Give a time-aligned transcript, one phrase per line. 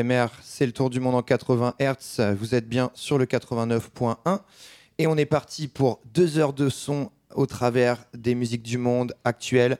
[0.00, 2.34] FMR, c'est le tour du monde en 80 Hz.
[2.38, 4.40] Vous êtes bien sur le 89.1.
[4.98, 9.14] Et on est parti pour deux heures de son au travers des musiques du monde
[9.24, 9.78] actuelles.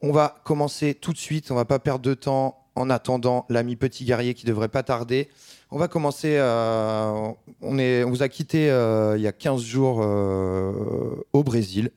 [0.00, 3.76] On va commencer tout de suite, on va pas perdre de temps en attendant l'ami
[3.76, 5.28] Petit Guerrier qui devrait pas tarder.
[5.70, 7.30] On va commencer, euh,
[7.60, 11.90] on, est, on vous a quitté euh, il y a 15 jours euh, au Brésil.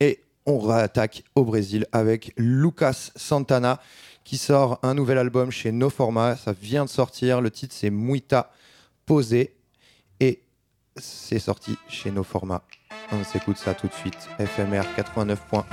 [0.00, 3.80] Et on réattaque au Brésil avec Lucas Santana
[4.26, 6.34] qui sort un nouvel album chez No Format.
[6.34, 7.40] Ça vient de sortir.
[7.40, 8.50] Le titre, c'est Muita
[9.06, 9.54] Posé.
[10.18, 10.42] Et
[10.96, 12.62] c'est sorti chez No Format.
[13.12, 14.28] On s'écoute ça tout de suite.
[14.38, 15.64] FMR 89.1.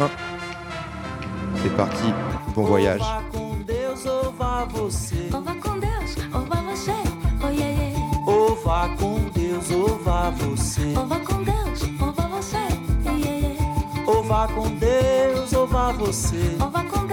[1.63, 2.05] C'est parti.
[2.53, 2.99] Bon voyage.
[2.99, 5.29] Vá com Deus ou vá você.
[5.33, 7.99] Ou vá com Deus, ou vá você, yeah, yeah.
[8.27, 10.93] Ou vá com Deus ou vá você.
[10.95, 12.57] Ou vá com Deus, ou vá você,
[13.03, 14.05] yeah, yeah.
[14.05, 16.55] Ou vá com Deus ou vá você.
[16.61, 17.12] Ou vá com Deus,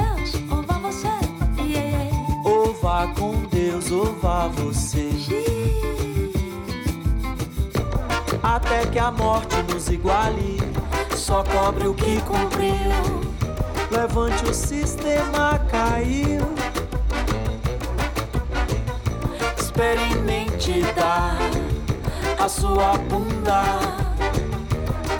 [2.80, 5.10] vá com Deus ou vá você.
[8.42, 10.58] Até que a morte nos iguale.
[11.16, 12.74] Só cobre o que cumpriu.
[13.91, 16.41] Levante o sistema caiu.
[19.58, 21.38] Experimente dar
[22.38, 23.62] a sua bunda.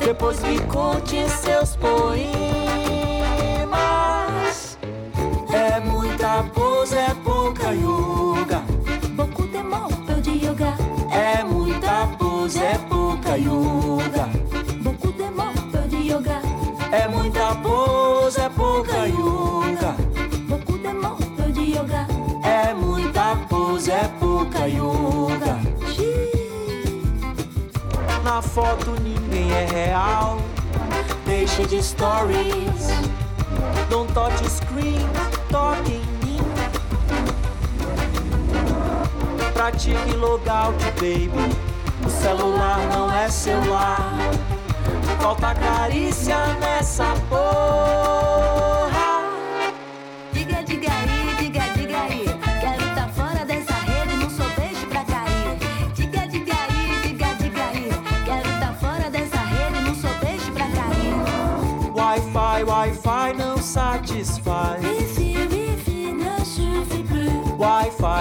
[0.05, 2.41] Depois me conte seus poemas.
[5.71, 8.61] É muita pose, é pouca yoga.
[9.15, 9.63] Beaucoup de
[10.05, 10.75] peu de yoga.
[11.13, 14.29] É muita pose, é pouca yoga.
[14.83, 15.25] Beaucoup de
[15.71, 16.43] peu de yoga.
[16.91, 19.95] É muita pose, é pouca yoga.
[20.49, 20.93] Beaucoup de
[21.37, 22.07] peu de yoga.
[22.43, 25.57] É muita pose, é pouca yoga.
[28.25, 30.39] Na foto ninguém é real.
[31.25, 32.91] Deixe de stories.
[33.89, 35.05] Don't touch screen,
[35.51, 36.41] toque em mim.
[39.53, 41.31] Pratique logout, baby.
[42.07, 44.19] O celular não é celular.
[45.21, 47.51] Falta carícia nessa porra.
[50.33, 52.25] Diga, diga aí, diga, diga aí.
[52.61, 55.59] Quero tá fora dessa rede, não sou peixe pra cair.
[55.95, 57.91] Diga, diga aí, diga, diga aí.
[58.25, 61.15] Quero tá fora dessa rede, não sou peixe pra cair.
[61.95, 65.00] Wi-Fi, Wi-Fi não satisfaz.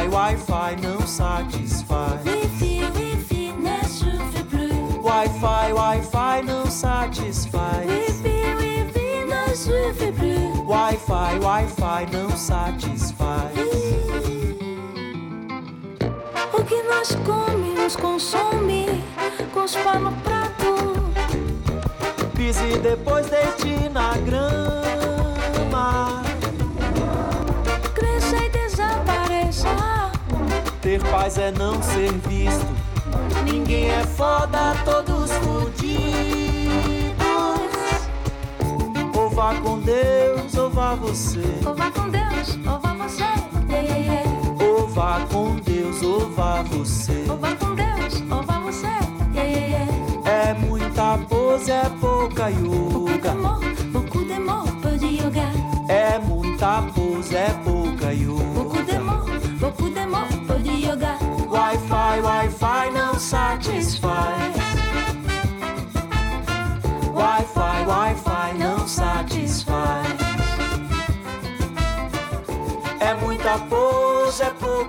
[0.08, 2.24] Wi-Fi, Wi-Fi não satisfaz.
[2.26, 5.04] Wifi, wifi ne suffit plus.
[5.04, 7.86] Wi-Fi, Wi-Fi não satisfaz.
[7.86, 10.68] Wifi, wifi ne suffit plus.
[10.68, 13.52] Wi-Fi, Wi-Fi não satisfaz.
[16.54, 19.04] O que nós come, nos consome.
[19.54, 21.12] Cuspa no prato.
[22.36, 25.09] Pise depois deite na grama.
[30.90, 32.66] Ter paz é não ser visto.
[33.46, 35.94] Ninguém é foda, todos fudidos.
[39.16, 41.44] Ou vá com Deus, ou vá você.
[41.64, 43.22] Ou vá com Deus, ou vá você.
[43.22, 44.66] Yeah, yeah, yeah.
[44.66, 47.24] Ou vá com Deus, ou vá você.
[47.30, 48.88] Ou vá com Deus, ou vá você.
[50.26, 53.30] É muita pose, é pouca yoga.
[53.30, 53.60] d'amour,
[53.92, 55.52] beaucoup d'amour, peu de yoga.
[55.88, 57.79] É muita pose, é pouca
[63.30, 64.56] satisfaz.
[67.14, 70.08] Wi-Fi, Wi-Fi não satisfaz.
[73.00, 74.80] É muita pose, é pouca.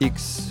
[0.00, 0.48] X.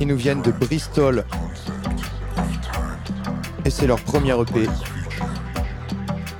[0.00, 1.24] Ils nous viennent de Bristol.
[3.64, 4.68] Et c'est leur premier EP.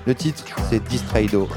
[0.06, 1.48] Le titre, c'est Distraido.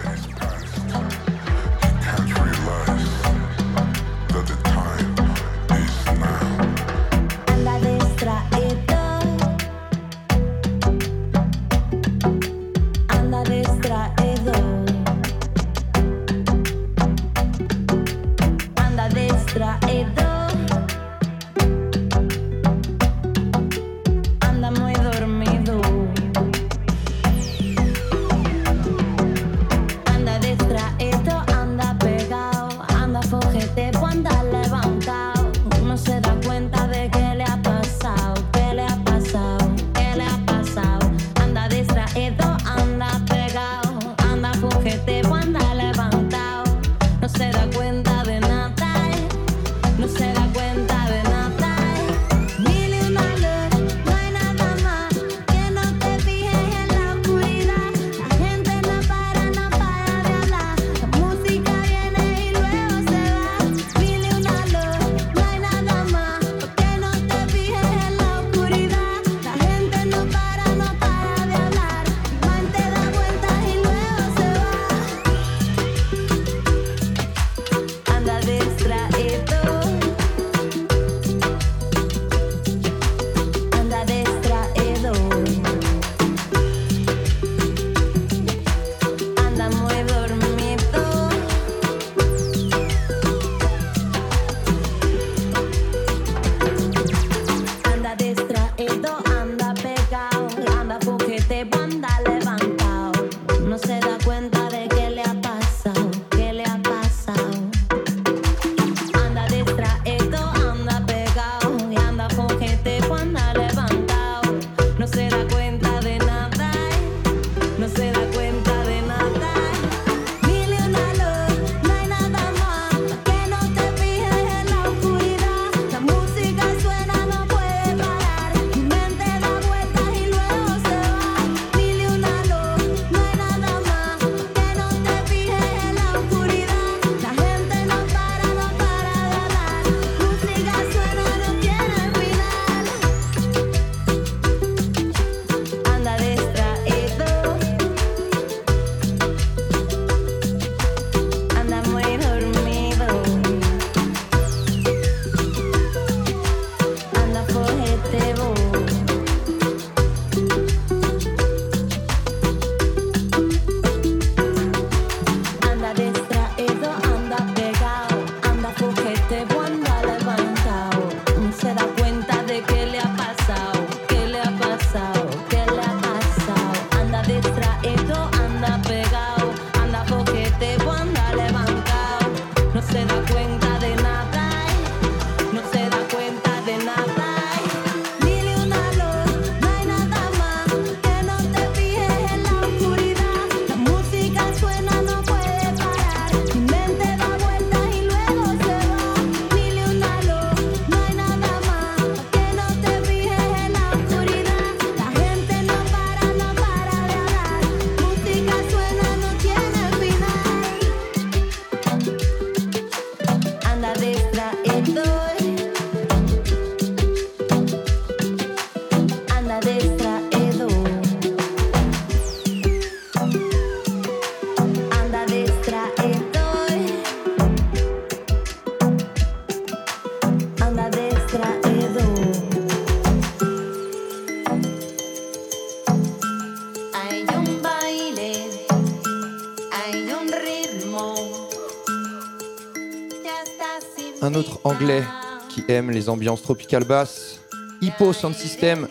[244.79, 245.03] anglais
[245.49, 247.39] qui aime les ambiances tropicales basses,
[247.81, 248.87] Hippo Sound System,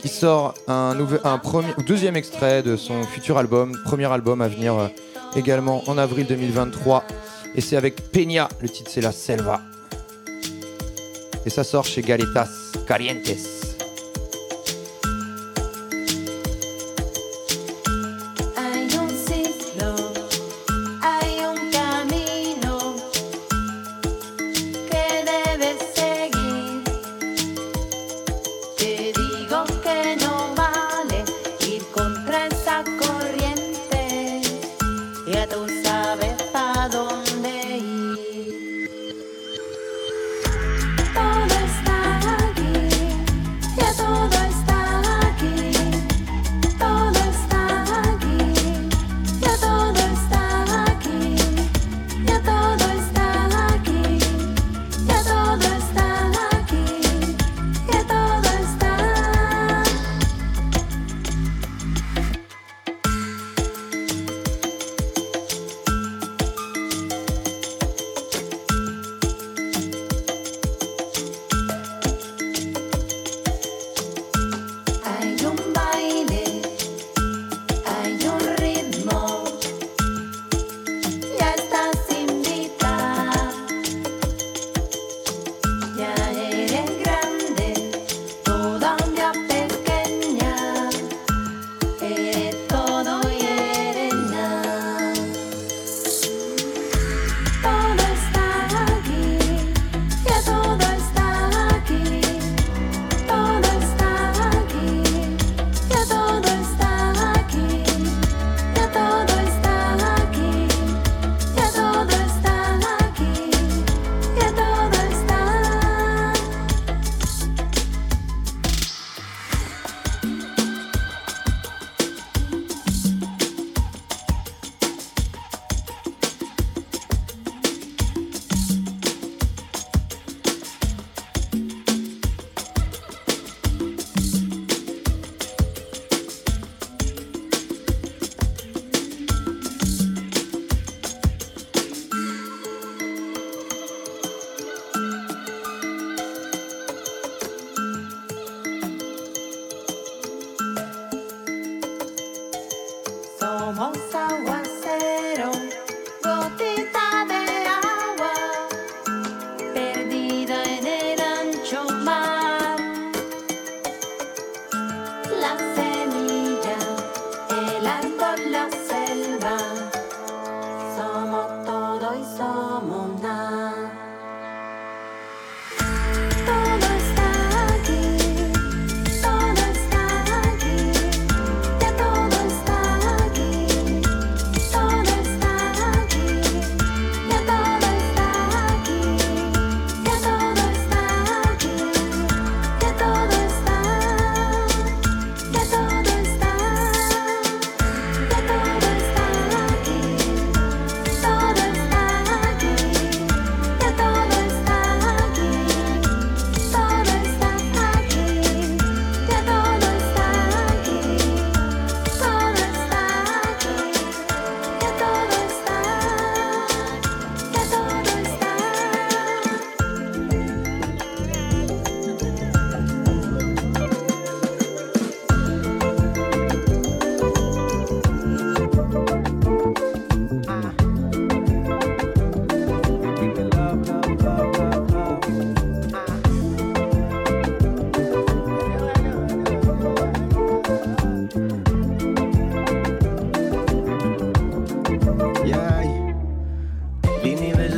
[0.00, 1.40] qui sort un, nouvel, un
[1.86, 4.88] deuxième extrait de son futur album, premier album à venir euh,
[5.34, 7.04] également en avril 2023.
[7.54, 9.60] Et c'est avec Peña, le titre c'est La Selva.
[11.44, 12.48] Et ça sort chez Galetas
[12.86, 13.55] Calientes.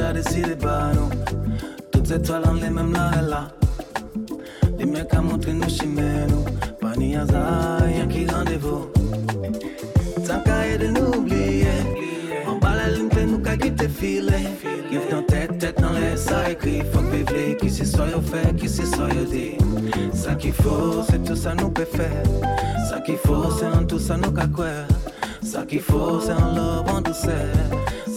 [0.09, 1.09] L'inivesa decide paro
[1.91, 3.49] Toutes étoiles en là là
[4.79, 6.45] Les mecs à montrer chimènes
[6.81, 8.91] Pas ni hasard, qui rendez-vous
[10.27, 11.67] Tant qu'à de nous oublier
[12.47, 14.49] En bas la ligne nous qu'à quitter filer
[14.91, 18.55] Give dans tête, tête dans les ça écrit Faut que qui c'est soit yo fait,
[18.57, 19.57] qui c'est soit yo dit
[20.15, 22.23] Ça qu'il faut, c'est tout ça nous peut faire
[22.89, 24.67] Ça qu'il faut, c'est en tout ça nous qu'à quoi
[25.43, 27.47] Ça qu'il faut, c'est en love, en douceur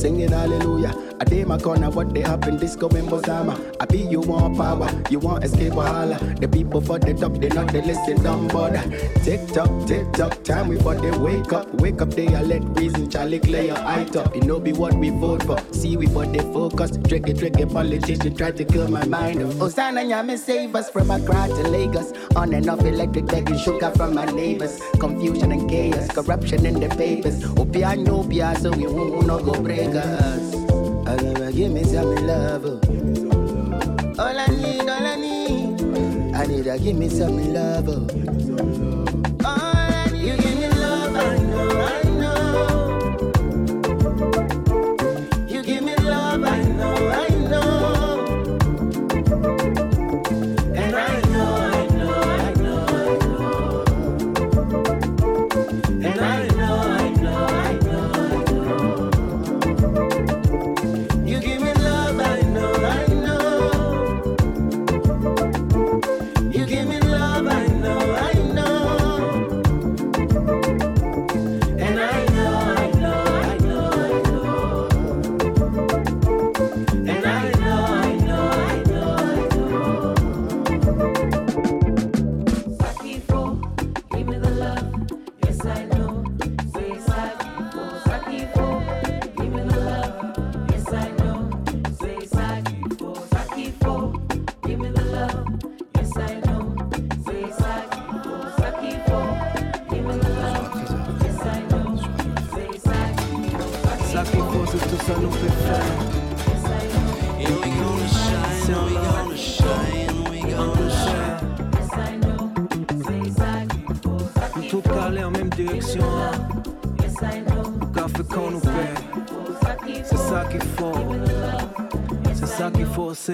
[0.00, 1.09] singing hallelujah.
[1.30, 3.54] Day my corner, what they happen, disco in Bozama.
[3.78, 6.18] I be you want power, you want escape wahala.
[6.40, 8.82] The people for the top, they not they listen, don't bother.
[9.22, 13.08] Tick tock, tick tock, time we for wake up, wake up, they I let reason,
[13.08, 14.34] Charlie clear your eye top.
[14.34, 15.56] You know be what we vote for.
[15.72, 19.38] See we for they focus, tricky, tricky politician try to kill my mind.
[19.62, 22.12] Osana Yami save us from Accra to Lagos.
[22.34, 24.80] On and off electric begging sugar from my neighbors.
[24.98, 27.44] Confusion and chaos, corruption in the papers.
[27.54, 30.49] Opia Nopia, so we won't no go break us.
[31.10, 32.64] I never give me some love.
[32.64, 32.80] oh.
[34.16, 36.34] All I need, all I need.
[36.36, 37.88] I need to give me some love.
[37.88, 38.06] oh.
[39.44, 39.79] All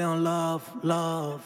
[0.02, 1.40] un love, love.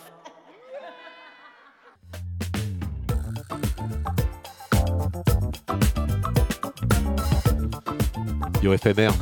[8.62, 9.12] Yo éphémère.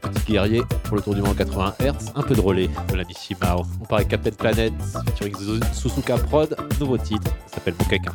[0.00, 3.28] Petit guerrier pour le tour du monde 80 Hz, un peu relais de la Miss
[3.40, 3.62] Mao.
[3.80, 4.72] On parle avec Captain Planet,
[5.06, 8.12] featuring Su- Suzuka Prod, nouveau titre, s'appelle Bukeka.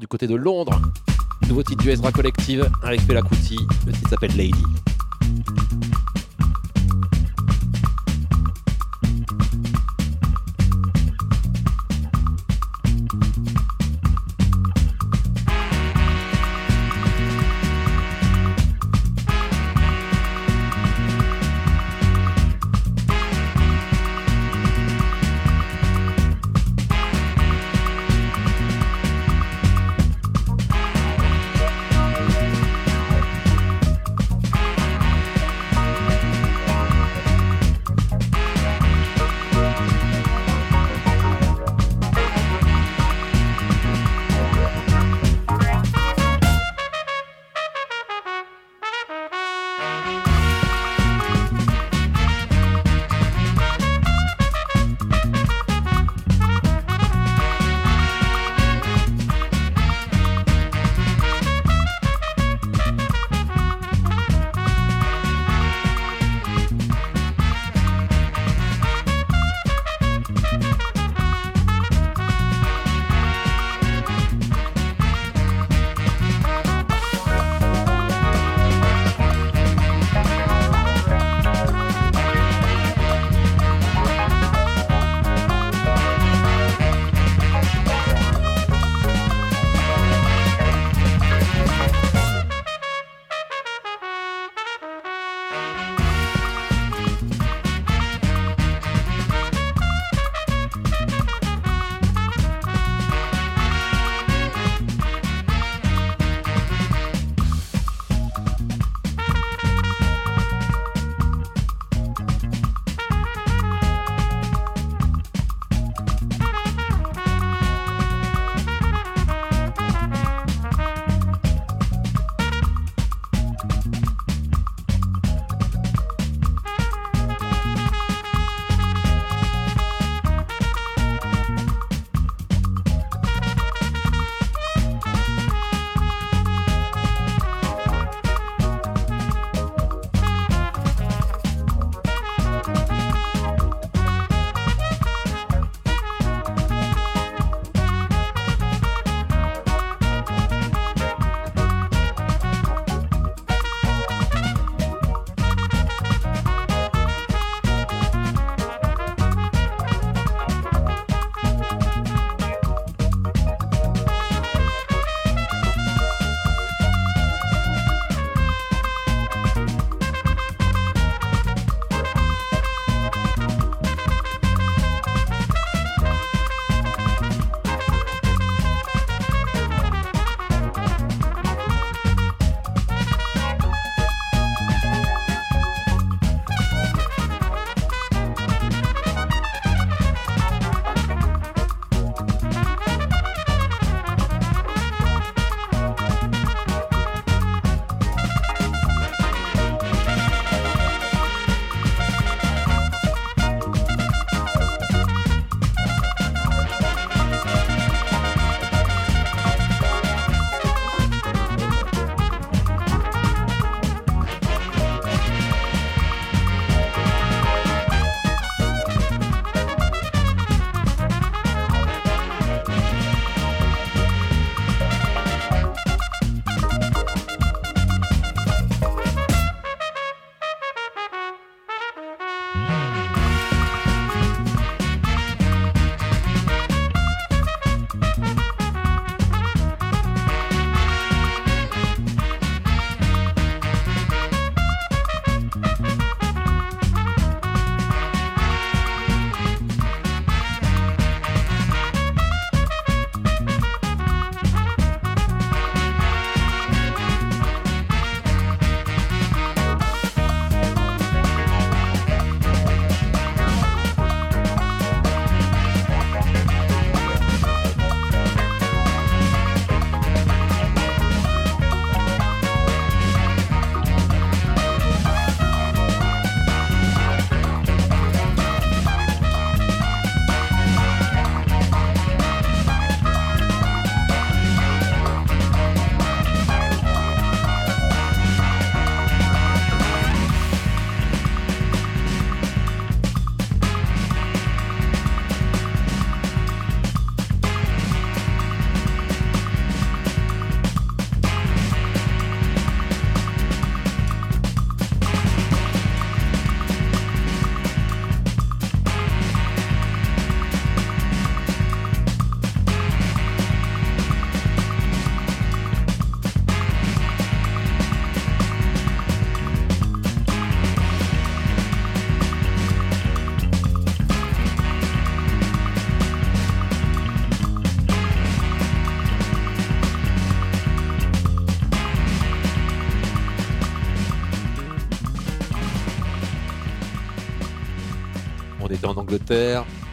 [0.00, 0.80] Du côté de Londres.
[1.48, 3.58] Nouveau titre du Ezra Collective avec Fela Kuti.
[3.86, 4.62] Le titre s'appelle Lady.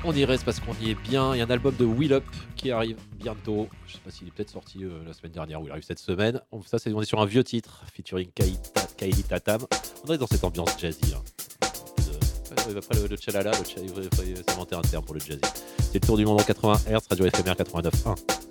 [0.03, 1.33] On y reste parce qu'on y est bien.
[1.35, 2.23] Il y a un album de Will Up
[2.55, 3.67] qui arrive bientôt.
[3.87, 5.99] Je sais pas s'il est peut-être sorti euh, la semaine dernière ou il arrive cette
[5.99, 6.41] semaine.
[6.51, 8.29] On, ça, c'est, on est sur un vieux titre featuring
[8.97, 9.61] Kylie Tatam.
[10.07, 11.13] On est dans cette ambiance jazzy.
[11.13, 11.21] hein.
[11.63, 14.09] Euh, Après le, chalala, le cha- il faudrait
[14.47, 15.41] s'inventer un terme pour le jazzy.
[15.79, 18.48] C'est le tour du monde en 80 Hz, radio éphémère 89.1.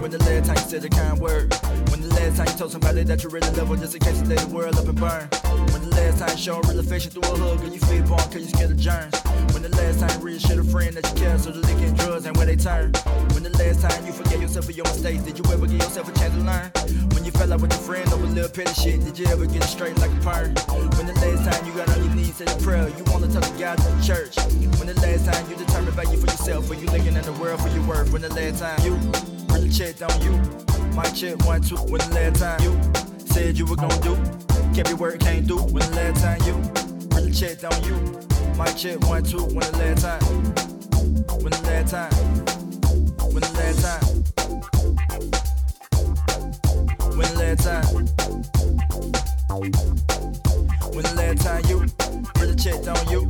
[0.00, 1.52] When the last time you said a kind word?
[1.90, 4.22] When the last time you told somebody that you really love them just in case
[4.22, 5.28] they the world up and burn?
[5.76, 8.24] When the last time you showed real affection through a hug and you feel born
[8.32, 9.12] cause you scared of germs?
[9.52, 12.24] When the last time you reassured a friend that you care so the and drugs
[12.24, 12.92] ain't where they turn?
[13.36, 16.08] When the last time you forgave yourself for your mistakes, did you ever give yourself
[16.08, 16.72] a chance to learn?
[17.12, 19.60] When you fell out with your friend over little petty shit, did you ever get
[19.60, 20.56] it straight like a perm?
[20.96, 23.44] When the last time you got on your knees said a prayer, you wanna talk
[23.44, 24.32] to God in the church?
[24.80, 27.60] When the last time you determined value for yourself, or you looking in the world
[27.60, 28.08] for your worth?
[28.12, 28.96] When the last time you
[29.50, 30.32] really checked on you,
[30.94, 31.76] might check one, two.
[31.76, 32.80] When the last time you
[33.26, 34.16] said you were gonna do,
[34.74, 35.56] kept your word, can't do.
[35.56, 36.54] When the last time you
[37.14, 37.96] really checked on you,
[38.56, 39.38] might check one, two.
[39.38, 40.22] When the last time,
[41.42, 42.12] when the last time,
[43.32, 44.02] when the last time,
[47.16, 48.06] when the last time.
[50.92, 51.86] When the last time you
[52.40, 53.26] really checked on you?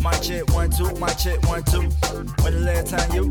[0.00, 1.82] My check one two, my check one two.
[2.42, 3.30] When the last time you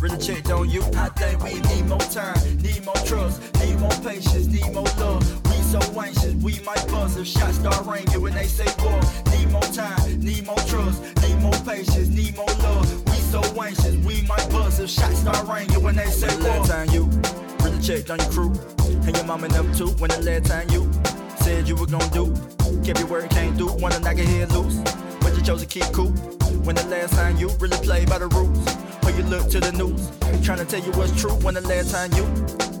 [0.00, 0.82] really checked on you?
[0.96, 5.22] I think we need more time, need more trust, need more patience, need more love.
[5.50, 9.00] We so anxious, we might buzz if shots start ringing when they say war.
[9.30, 12.88] Need more time, need more trust, need more patience, need more love.
[13.10, 16.64] We so anxious, we might buzz if shots start ringing when they say war.
[16.64, 17.04] Last time you
[17.62, 18.52] really checked on your crew
[19.04, 19.88] and your mom and them too.
[20.00, 20.90] When the last time you
[21.40, 22.34] said you were gonna do.
[22.96, 23.66] Your word, can't do.
[23.66, 24.78] Wanna knock your head loose.
[25.20, 26.08] But you chose to keep cool.
[26.64, 28.66] When the last time you really played by the rules.
[29.04, 30.08] Or you look to the news.
[30.42, 31.34] Trying to tell you what's true.
[31.44, 32.24] When the last time you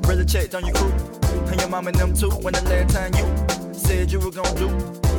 [0.08, 0.92] really checked on your crew.
[1.52, 2.30] And your mom and them too.
[2.30, 4.68] When the last time you said you were gonna do.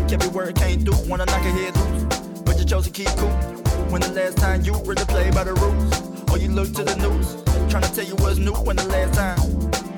[0.09, 0.91] Your word, can't do.
[1.07, 2.41] Wanna knock your head loose.
[2.41, 3.29] But you chose to keep cool.
[3.93, 6.31] When the last time you really played by the rules.
[6.31, 7.37] Or you look to the news.
[7.69, 8.53] Trying to tell you what's new.
[8.53, 9.88] When the last time.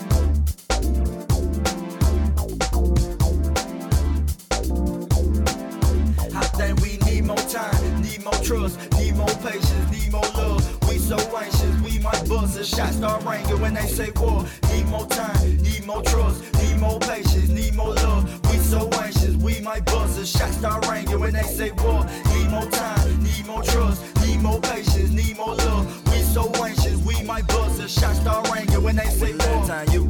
[9.41, 10.61] Patience, need more love.
[10.87, 14.45] We so anxious, we might buzz if shots start ringing when they say war.
[14.71, 18.23] Need more time, need more trust, need more patience, need more love.
[18.51, 22.05] We so anxious, we might buzz if shots start ringing when they say war.
[22.33, 25.85] Need more time, need more trust, need more patience, need more love.
[26.11, 29.39] We so anxious, we might buzz if shots start ringing when they say war.
[29.39, 30.09] Last time you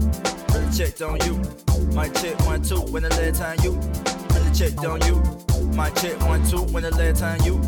[0.76, 1.41] checked on you,
[1.94, 2.82] might check one two.
[2.82, 3.74] When the last time you
[4.34, 5.22] really checked on you.
[5.76, 7.62] My check one two when the last time you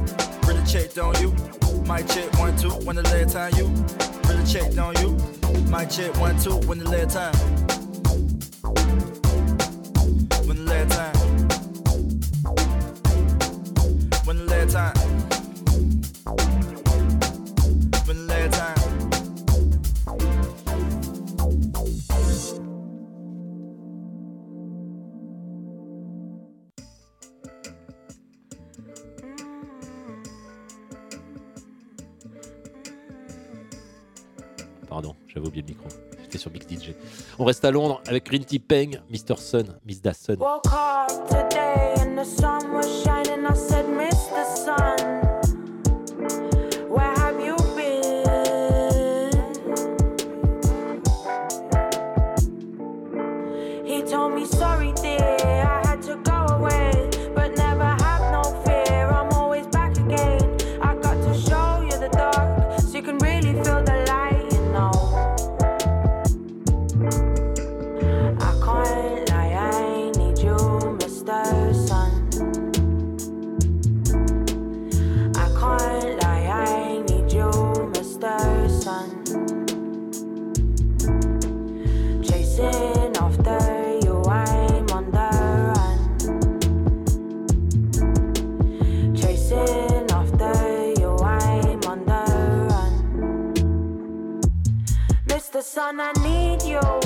[0.74, 1.32] checked on you.
[1.86, 3.68] My check one two when the last time you
[4.28, 5.12] really checked on you.
[5.70, 7.36] My check one two when the last time.
[10.48, 11.16] When the last time.
[14.26, 15.13] When the last time.
[35.52, 35.88] Le micro.
[36.22, 36.92] J'étais sur Big DJ.
[37.40, 39.38] On reste à Londres avec Green Tea Peng, Mr.
[39.38, 40.38] Sun, Miss Da Sun.
[40.40, 43.46] Woke up today and the sun was shining.
[43.46, 44.46] I said, Mr.
[44.56, 45.43] Sun,
[95.64, 97.03] sun, I need you.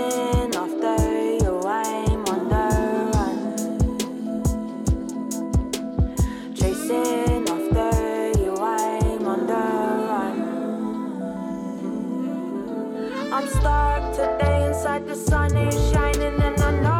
[0.00, 0.96] chasing after
[1.42, 2.64] you, I'm on the
[3.14, 3.36] run.
[6.54, 7.90] Chasing after
[8.40, 9.64] you, I'm on the
[10.08, 10.36] run.
[13.32, 16.99] I'm stuck today inside the sun, is shining and I know.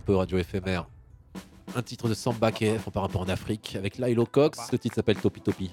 [0.00, 0.86] un peu radio éphémère.
[1.76, 4.78] Un titre de Samba KF, on part un peu en Afrique, avec Lilo Cox, le
[4.78, 5.70] titre s'appelle Topi Topi.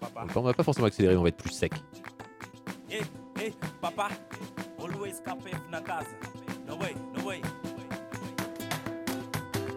[0.00, 1.72] Donc on va pas forcément accélérer, on va être plus sec.
[2.90, 3.02] Hey,
[3.38, 4.08] hey, papa,
[4.80, 6.08] always KF na kazi.
[6.66, 7.40] No way, no way.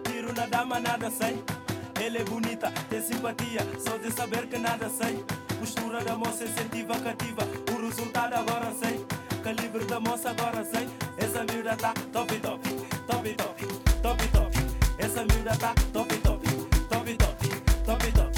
[0.02, 1.36] Tiro na dama nada sai.
[2.04, 5.24] Ela é bonita, tem simpatia, só de saber que nada sei.
[5.60, 7.42] Postura da moça incentiva, cativa,
[7.72, 9.06] o resultado agora sei.
[9.44, 10.88] Calibre da moça agora sei.
[11.16, 12.93] Essa miúda tá top top.
[13.06, 13.66] top top,
[14.02, 14.52] top top.
[14.98, 16.46] Essa miúda tá top top,
[16.88, 17.48] top top,
[17.84, 18.34] top top.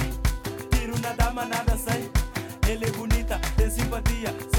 [0.70, 2.10] Tira uma dama nada sei,
[2.68, 4.55] ele é bonita, tem simpatia.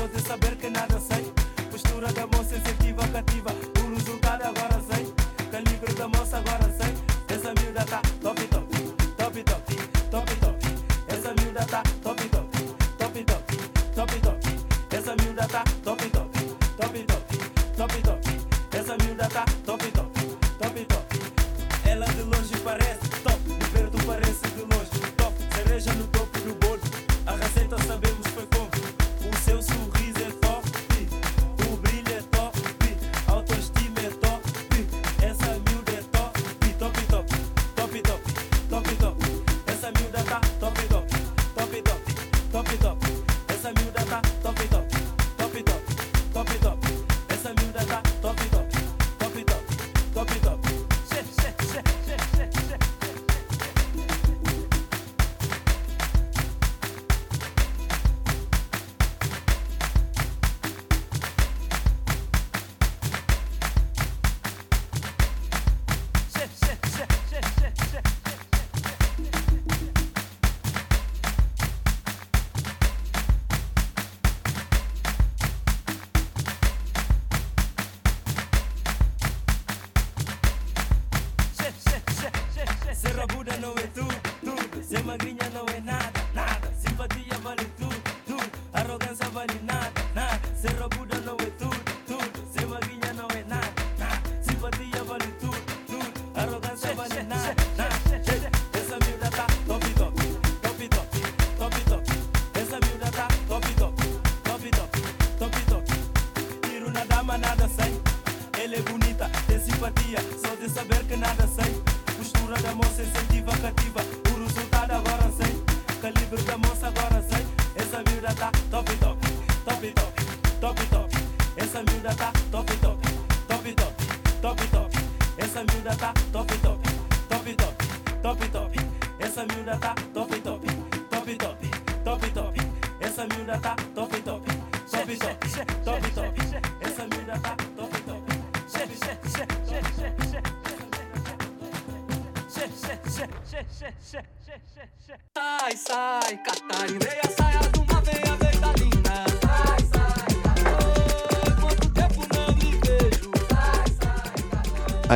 [87.57, 87.86] Hollywood.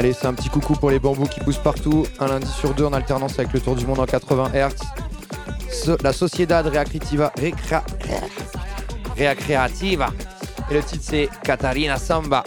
[0.02, 2.08] Allez, c'est un petit coucou pour les bambous qui poussent partout.
[2.20, 5.95] Un lundi sur deux en alternance avec le Tour du Monde en 80 Hz.
[6.02, 7.54] La Sociedad Reacreativa, Et
[10.74, 12.43] le titre c'est Katarina Samba.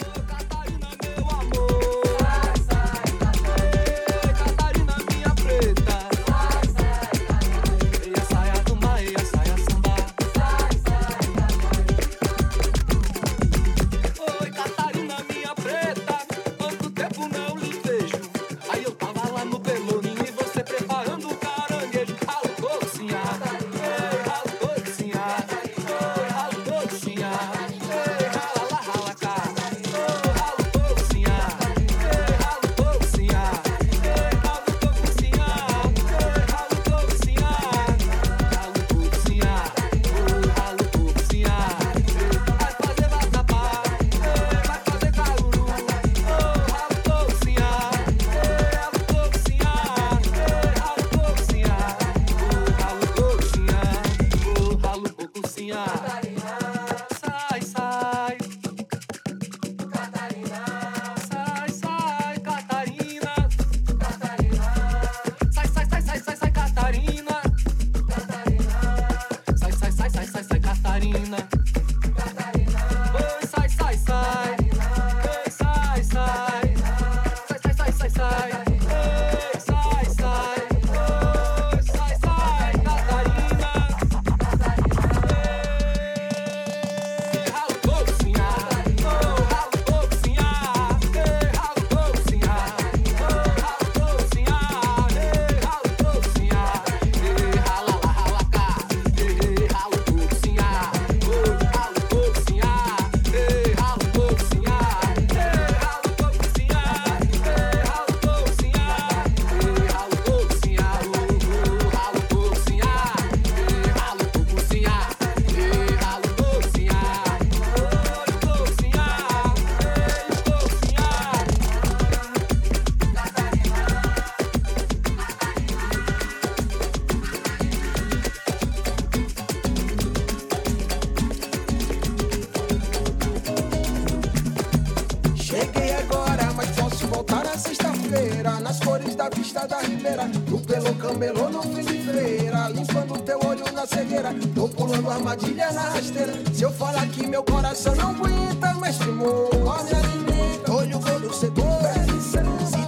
[143.85, 144.35] Olho cegueira.
[144.53, 146.33] Tô pulando armadilha na rasteira.
[146.53, 148.73] Se eu falar que meu coração não aguenta,
[149.13, 150.71] mo, ó me alimenta.
[150.71, 151.51] Olho gordo se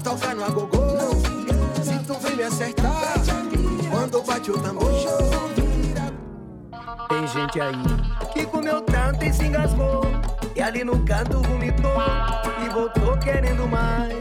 [0.04, 0.98] tocar no agogô,
[1.84, 3.14] se tu vem me acertar,
[3.92, 4.92] quando bate o tambor.
[7.10, 7.84] Tem gente aí
[8.34, 10.02] que comeu tanto e se engasgou.
[10.56, 12.02] E ali no canto vomitou
[12.66, 14.14] e voltou querendo mais.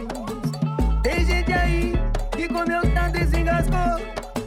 [1.03, 1.95] Tem gente aí
[2.33, 4.01] que comeu tanto e se engasgou.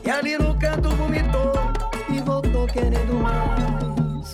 [0.04, 1.59] E ali no canto vomitou
[2.72, 4.34] querendo mais.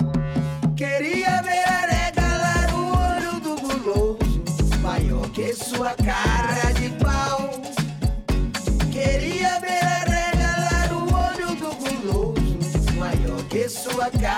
[0.75, 4.43] Queria ver arregalar o olho do guloso,
[4.81, 7.49] maior que sua cara de pau.
[8.91, 14.34] Queria ver arregalar o olho do guloso, maior que sua cara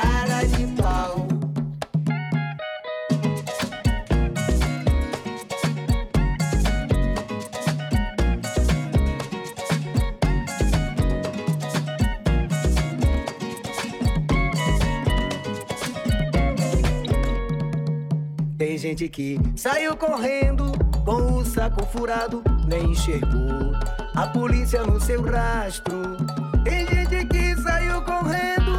[18.87, 20.71] gente que saiu correndo
[21.03, 23.73] com o saco furado, nem enxergou
[24.15, 26.15] a polícia no seu rastro.
[26.63, 28.71] Tem gente que saiu correndo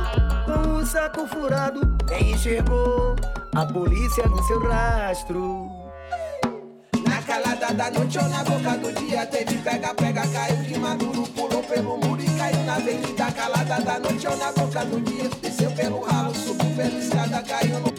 [0.46, 3.16] com o saco furado, nem enxergou
[3.54, 5.68] a polícia no seu rastro.
[7.06, 11.22] Na calada da noite ou na boca do dia Teve pega, pega, caiu de maduro
[11.28, 15.28] Pulou pelo muro e caiu na avenida Calada da noite ou na boca do dia
[15.42, 17.97] Desceu pelo ralo, subiu pela escada Caiu no...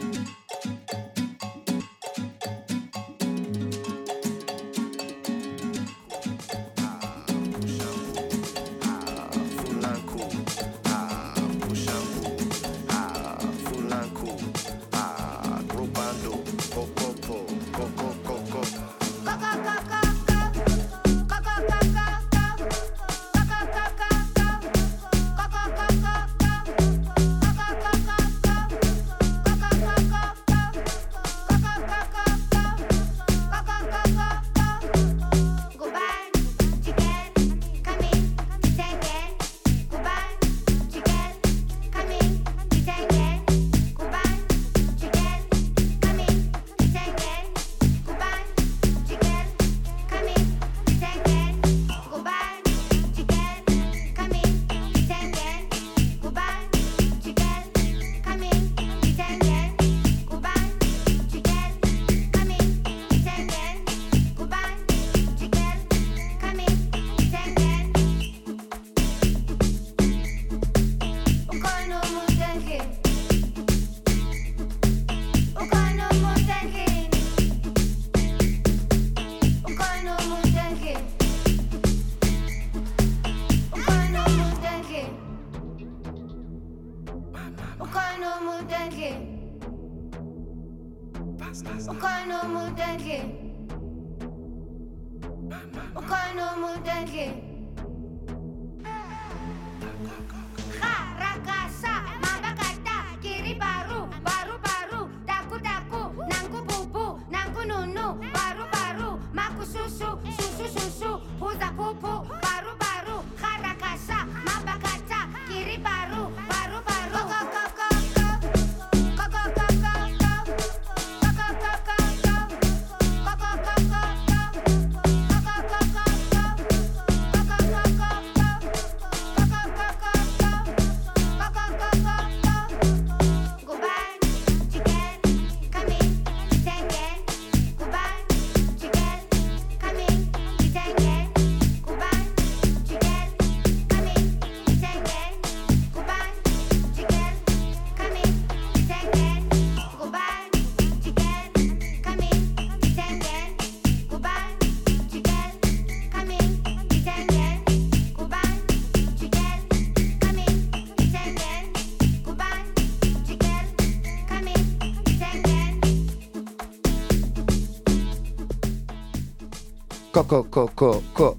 [170.19, 171.37] Coco, Coco, Co.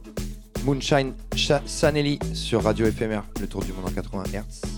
[0.65, 1.13] Moonshine
[1.67, 4.70] Sanelli sur Radio Éphémère, le tour du monde en 80 Hz.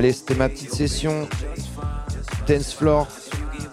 [0.00, 1.28] Allez, c'était ma petite session
[2.48, 3.06] Dance Floor.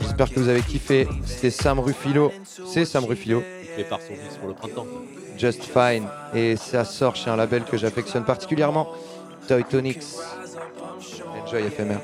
[0.01, 1.07] J'espère que vous avez kiffé.
[1.25, 2.33] C'était Sam Ruffilo.
[2.65, 3.41] C'est Sam Ruffilo.
[3.77, 4.85] Son fils pour le printemps.
[5.37, 6.03] Just Fine.
[6.33, 8.89] Et ça sort chez un label que j'affectionne particulièrement,
[9.47, 10.03] Toytonics.
[11.45, 12.01] Enjoy FMR.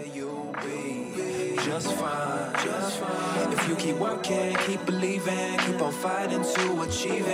[3.52, 7.33] If you keep working, keep believing, keep on fighting to achieve.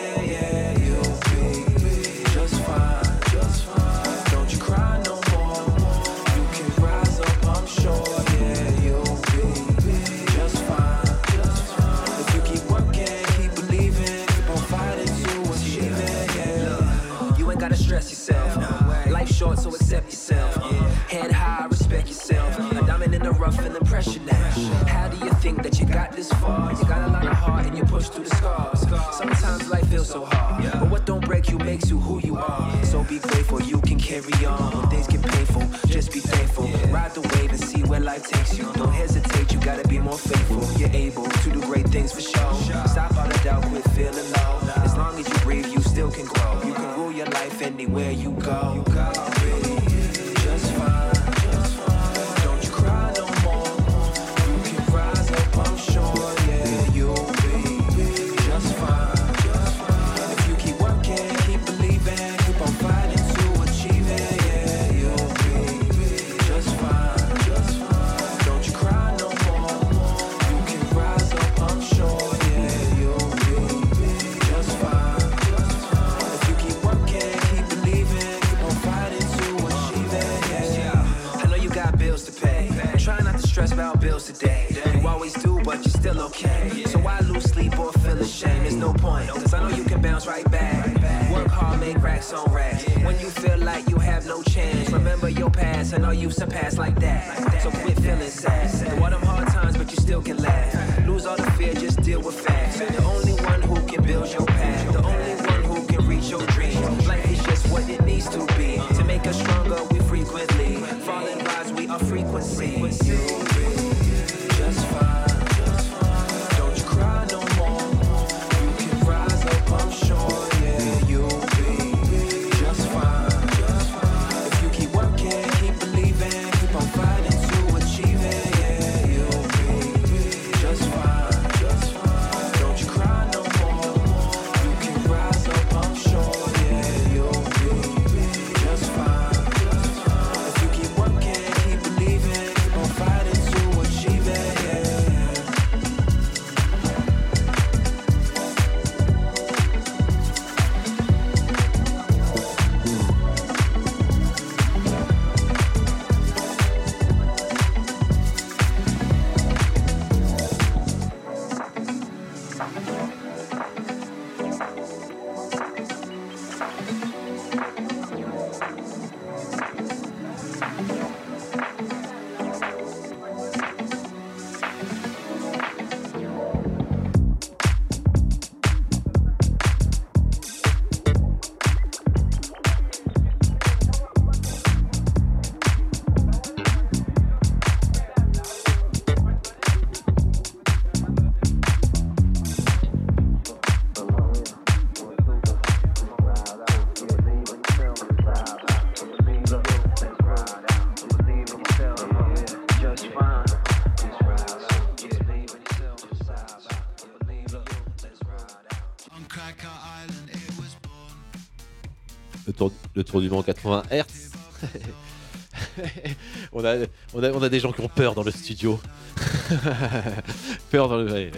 [213.03, 214.31] Tour du monde 80 Hz.
[216.53, 216.75] on, a,
[217.13, 218.79] on, a, on, a, des gens qui ont peur dans le studio.
[220.71, 221.31] peur dans le.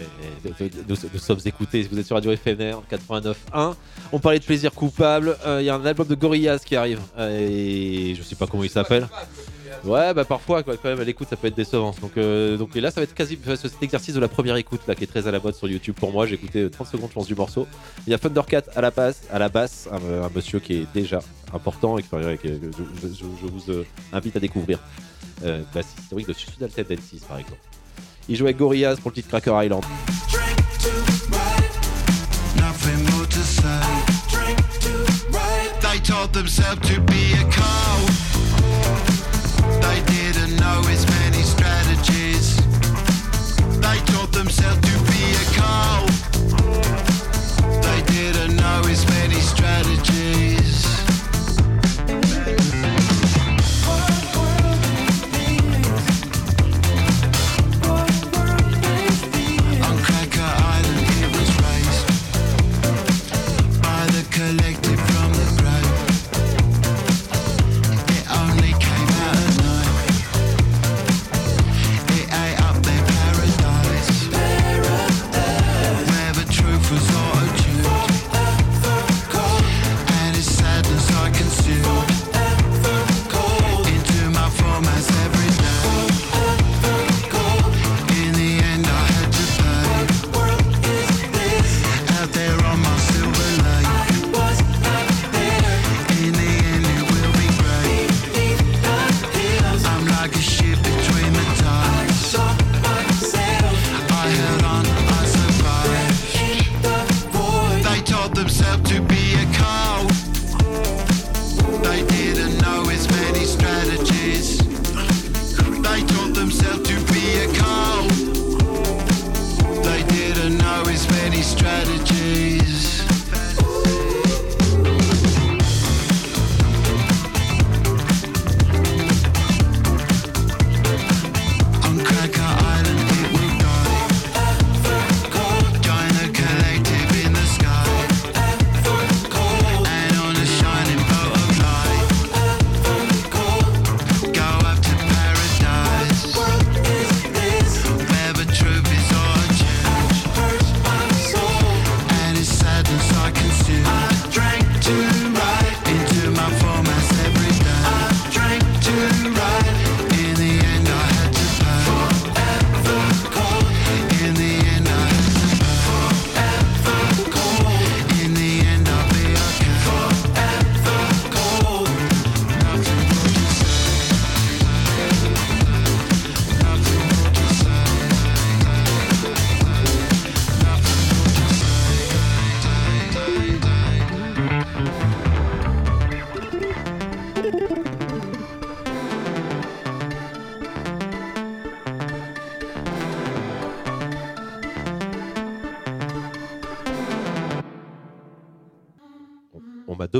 [0.88, 1.88] Nous, sommes écoutés.
[1.90, 3.74] Vous êtes sur Radio FNR 89.1.
[4.12, 5.36] On parlait de plaisir coupable.
[5.46, 7.00] Euh, il y a un album de Gorillaz qui arrive.
[7.18, 9.08] Euh, et je sais pas comment il s'appelle.
[9.84, 11.94] Ouais, bah parfois, quand même, à l'écoute, ça peut être décevant.
[12.00, 14.94] Donc, euh, donc là, ça va être quasi cet exercice de la première écoute là
[14.94, 16.26] qui est très à la mode sur YouTube pour moi.
[16.26, 17.66] J'ai écouté euh, 30 secondes, je pense, du morceau.
[18.06, 20.86] Il y a Thundercat à la basse, à la basse, un, euh, monsieur qui est
[20.94, 21.20] déjà
[21.52, 22.08] important et que,
[22.42, 24.78] je, vous invite à découvrir.
[25.44, 27.58] Euh, bassiste historique de Sudaltet N6 par exemple.
[28.28, 29.82] Il jouait Gorillaz pour le titre Cracker Island.
[36.32, 38.11] Themselves to be a.
[40.62, 40.80] know
[41.18, 42.56] many strategies.
[43.84, 45.46] They taught themselves to be a.
[47.86, 48.80] They didn't know
[49.14, 50.61] many strategies.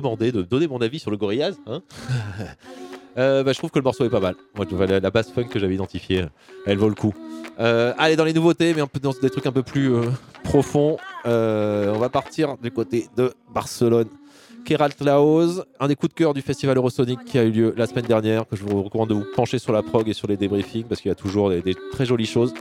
[0.02, 1.56] De donner mon avis sur le Gorillaz.
[1.66, 1.82] Hein
[3.18, 4.34] Euh, bah, je trouve que le morceau est pas mal.
[4.88, 6.24] La, la basse funk que j'avais identifiée,
[6.66, 7.14] elle vaut le coup.
[7.60, 10.04] Euh, allez, dans les nouveautés, mais un peu dans des trucs un peu plus euh,
[10.44, 14.08] profonds, on va partir du côté de Barcelone.
[14.64, 17.86] Keralt Laos, un des coups de cœur du festival Eurosonic qui a eu lieu la
[17.86, 20.36] semaine dernière, que je vous recommande de vous pencher sur la prog et sur les
[20.36, 22.54] débriefings parce qu'il y a toujours des, très jolies choses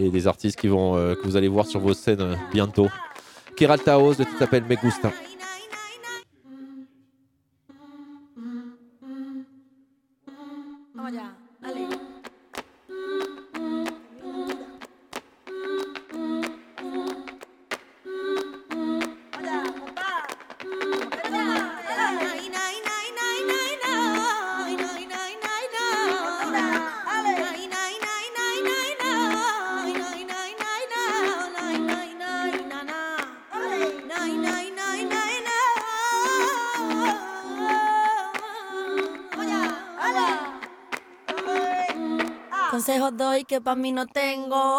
[0.00, 2.88] et des artistes qui vont, que vous allez voir sur vos scènes bientôt.
[3.56, 5.12] Keralt Laos, le titre s'appelle Me Gusta.
[11.06, 11.20] 阿姐，
[11.60, 12.15] 阿玲。
[42.86, 44.78] Consejos doy que para mí no tengo.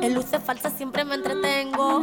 [0.00, 2.02] En luces falsas siempre me entretengo.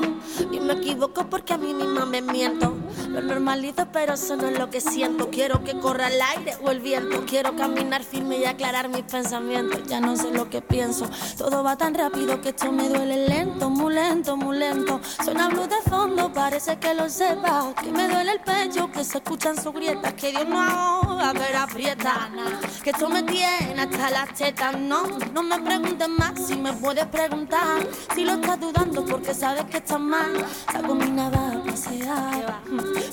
[0.50, 2.74] Y me equivoco porque a mí misma me miento.
[3.10, 5.30] Lo normalizo, pero eso no es lo que siento.
[5.30, 7.26] Quiero que corra el aire o el viento.
[7.28, 9.84] Quiero caminar firme y aclarar mis pensamientos.
[9.88, 11.06] Ya no sé lo que pienso.
[11.38, 15.02] Todo va tan rápido que esto me duele lento, muy lento, muy lento.
[15.22, 17.74] Suena blues de fondo, parece que lo sepa.
[17.84, 20.14] Que me duele el pecho, que se escuchan sus grietas.
[20.14, 22.30] Que Dios no ahoga, pero aprieta.
[22.84, 24.78] Que esto me tiene hasta las tetas.
[24.78, 25.04] No,
[25.34, 27.88] no me preguntes más si me puedes preguntar.
[28.16, 30.46] Si lo estás dudando porque sabes que estás mal.
[30.72, 32.62] Saco mi nada a pasear.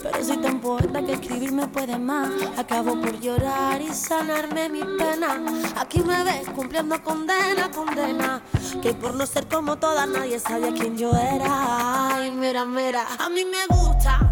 [0.02, 2.30] Pero soy tan poeta que escribir me puede más.
[2.56, 5.38] Acabo por llorar y sanarme mis penas.
[5.76, 8.42] Aquí me ves cumpliendo condena, condena.
[8.82, 12.14] Que por no ser como todas nadie sabía quién yo era.
[12.14, 13.06] Ay, mira, mira.
[13.18, 14.27] A mí me gusta,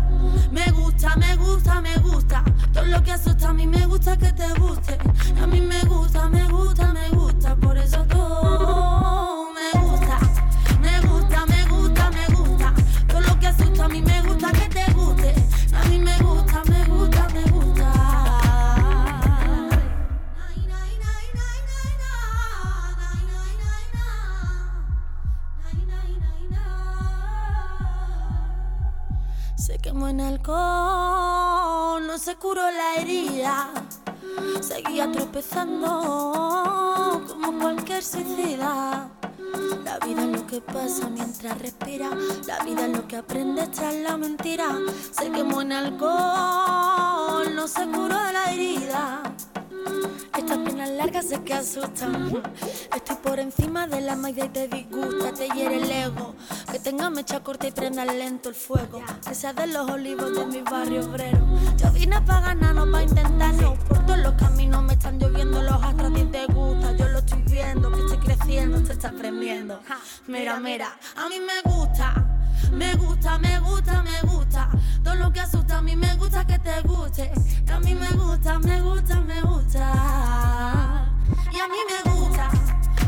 [1.17, 2.43] me gusta, me gusta.
[2.73, 4.99] Todo lo que asusta a mí me gusta que te guste.
[5.41, 7.55] A mí me gusta, me gusta, me gusta.
[7.57, 10.19] Por eso todo me gusta.
[10.81, 12.75] Me gusta, me gusta, me gusta.
[13.09, 15.35] Todo lo que asusta a mí me gusta que te guste.
[15.75, 17.93] A mí me gusta, me gusta, me gusta.
[29.57, 30.86] Se quemó en alcohol,
[32.27, 33.69] se curó la herida.
[34.61, 39.09] Seguía tropezando como cualquier suicida.
[39.85, 42.11] La vida es lo que pasa mientras respira.
[42.49, 44.77] La vida es lo que aprendes tras la mentira.
[45.13, 49.23] Se quemó en alcohol, no se curó la herida.
[50.37, 52.43] Estas penas largas sé que asustan.
[52.95, 56.35] Estoy por encima de la magia y te disgusta, te hiere el ego.
[56.71, 59.03] Que tenga mecha corta y prenda lento el fuego.
[59.27, 61.45] Que sea de los olivos de mi barrio obrero.
[61.77, 63.75] Yo vine pa' ganar, no pa' intentarlo.
[63.89, 66.97] Por todos los caminos me están lloviendo los astros, ti te gusta.
[66.97, 69.81] Yo lo estoy viendo, que estoy creciendo, te estás aprendiendo.
[69.89, 72.36] Ja, Mira, mira, a mí me gusta.
[72.73, 74.69] Me gusta, me gusta, me gusta.
[75.03, 77.31] Todo lo que asusta a mí me gusta que te guste.
[77.67, 81.07] Y a mí me gusta, me gusta, me gusta.
[81.53, 82.51] Y a mí me gusta,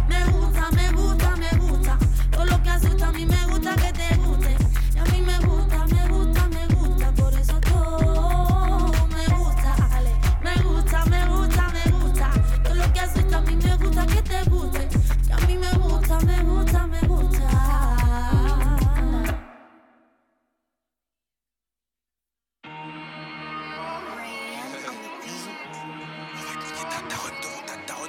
[0.08, 1.98] me gusta, me gusta, me gusta.
[2.30, 3.97] Todo lo que asusta a mí me gusta que te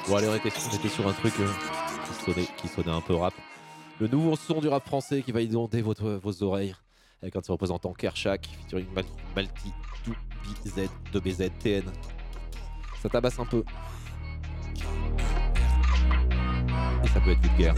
[0.10, 1.48] Bon, allez, on était, on était sur un truc euh,
[2.08, 3.34] qui, sonnait, qui sonnait un peu rap.
[4.00, 6.76] Le nouveau son du rap français qui va inonder vos oreilles
[7.22, 9.04] avec un de ses représentants Kershak featuring Mal-
[9.36, 9.72] Malti
[10.66, 11.84] 2BZ, 2BZ, TN.
[13.02, 13.64] Ça tabasse un peu.
[17.04, 17.76] Et ça peut être vulgaire.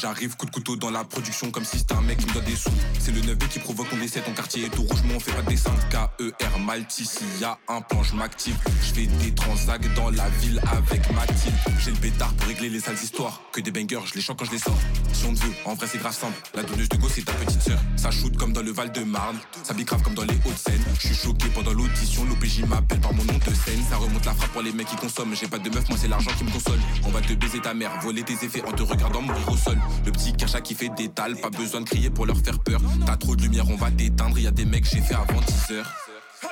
[0.00, 2.44] J'arrive coup de couteau dans la production comme si c'était un mec qui me donne
[2.44, 2.70] des sous.
[2.98, 5.32] C'est le 9B qui provoque qu'on décès, ton quartier est tout rouge, moi on fait
[5.32, 5.74] pas de dessin.
[5.90, 8.56] K-E-R Malti, s'il y a un plan, je m'active.
[8.82, 11.54] Je fais des transacs dans la ville avec Mathilde.
[11.80, 13.42] J'ai le pétard pour régler les sales histoires.
[13.52, 14.78] Que des bangers, je les chante quand je les sors.
[15.12, 16.40] Si on te veut, en vrai c'est grave simple.
[16.54, 17.78] La donneuse de go c'est ta petite sœur.
[17.96, 19.36] Ça shoot comme dans le Val de Marne.
[19.64, 20.80] Ça grave comme dans les Hauts-de-Seine.
[20.98, 22.24] Je suis choqué pendant l'audition.
[22.24, 23.84] L'OPJ m'appelle par mon nom de scène.
[23.90, 25.34] Ça remonte la frappe pour les mecs qui consomment.
[25.34, 26.78] J'ai pas de meuf, moi c'est l'argent qui me console.
[27.04, 29.76] On va te baiser ta mère, voler tes effets en te regardant mourir au sol.
[30.04, 32.80] Le petit Kershak qui fait des tales, pas besoin de crier pour leur faire peur.
[33.06, 34.38] T'as trop de lumière, on va t'éteindre.
[34.38, 35.92] Y a des mecs j'ai fait avant 10 heures.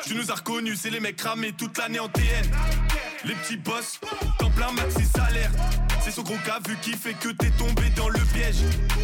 [0.04, 2.24] Tu nous as reconnus, c'est les mecs cramés toute l'année en TN.
[3.24, 3.98] Les petits boss,
[4.38, 5.50] temps plein maxi salaire.
[6.04, 8.17] C'est ce gros cas vu qui fait que t'es tombé dans le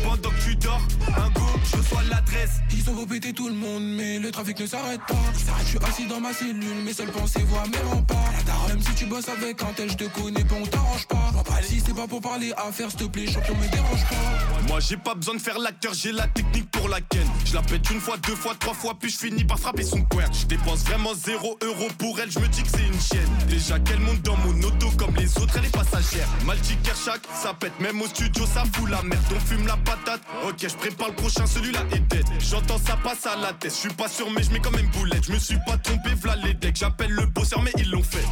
[0.05, 0.81] Pendant que tu dors,
[1.17, 2.61] un go, je reçois l'adresse.
[2.73, 5.15] Ils ont péter tout le monde, mais le trafic ne s'arrête pas.
[5.63, 8.33] Je suis assis dans ma cellule, mes seules pensées voient mes remparts.
[8.69, 11.25] Même si tu bosses avec un tel, je te connais pas, on t'arrange pas
[11.65, 14.67] si c'est pas pour parler affaires, s'il te plaît, champion, me dérange pas.
[14.69, 17.27] Moi j'ai pas besoin de faire l'acteur, j'ai la technique pour la ken.
[17.45, 20.03] Je la pète une fois, deux fois, trois fois, puis je finis par frapper son
[20.03, 20.25] coin.
[20.33, 23.29] Je dépense vraiment zéro euro pour elle, je me dis que c'est une chienne.
[23.49, 26.29] Déjà qu'elle monte dans mon auto comme les autres, elle est passagère.
[26.45, 29.24] Malti Kershak, ça pète, même au studio ça fout la merde.
[29.31, 32.25] On fume la patate, ok, je prépare le prochain, celui-là est dead.
[32.39, 34.87] J'entends ça passe à la tête, je suis pas sûr, mais je mets quand même
[34.89, 35.25] boulette.
[35.27, 36.77] Je me suis pas trompé, v'là les decks.
[36.77, 38.25] J'appelle le bosseur, mais ils l'ont fait.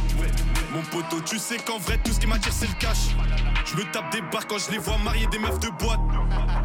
[0.71, 3.09] Mon poteau, tu sais qu'en vrai, tout ce qui m'attire, c'est le cash.
[3.65, 5.99] Je me tape des barres quand je les vois marier des meufs de boîte.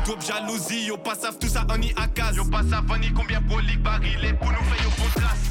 [0.05, 2.37] Top jalousie, yo pas savent tout ça, on y à case.
[2.37, 5.47] Yo pas savent on y combien broliques barils pour nous faire au contraste.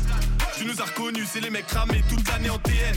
[0.57, 2.95] Tu nous as reconnus, c'est les mecs ramés toute l'année en TN.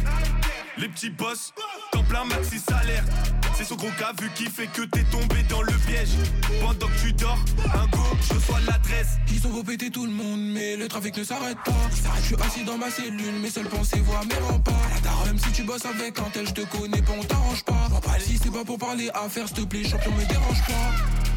[0.79, 1.53] Les petits boss,
[1.93, 3.05] temps plein maxi salaire.
[3.55, 6.11] C'est ce gros cas vu qui fait que t'es tombé dans le piège.
[6.61, 7.39] Pendant que tu dors,
[7.75, 7.99] un go,
[8.29, 9.19] je reçois l'adresse.
[9.33, 11.73] Ils ont péter tout le monde, mais le trafic ne s'arrête pas.
[12.21, 14.75] Je suis assis dans ma cellule, mes seules pensées voient mes remparts.
[15.27, 17.89] Même si tu bosses avec un tel, je te connais pas, on t'arrange pas
[18.21, 21.31] si c'est pas pour parler affaires, s'il te plaît, champion, me dérange pas.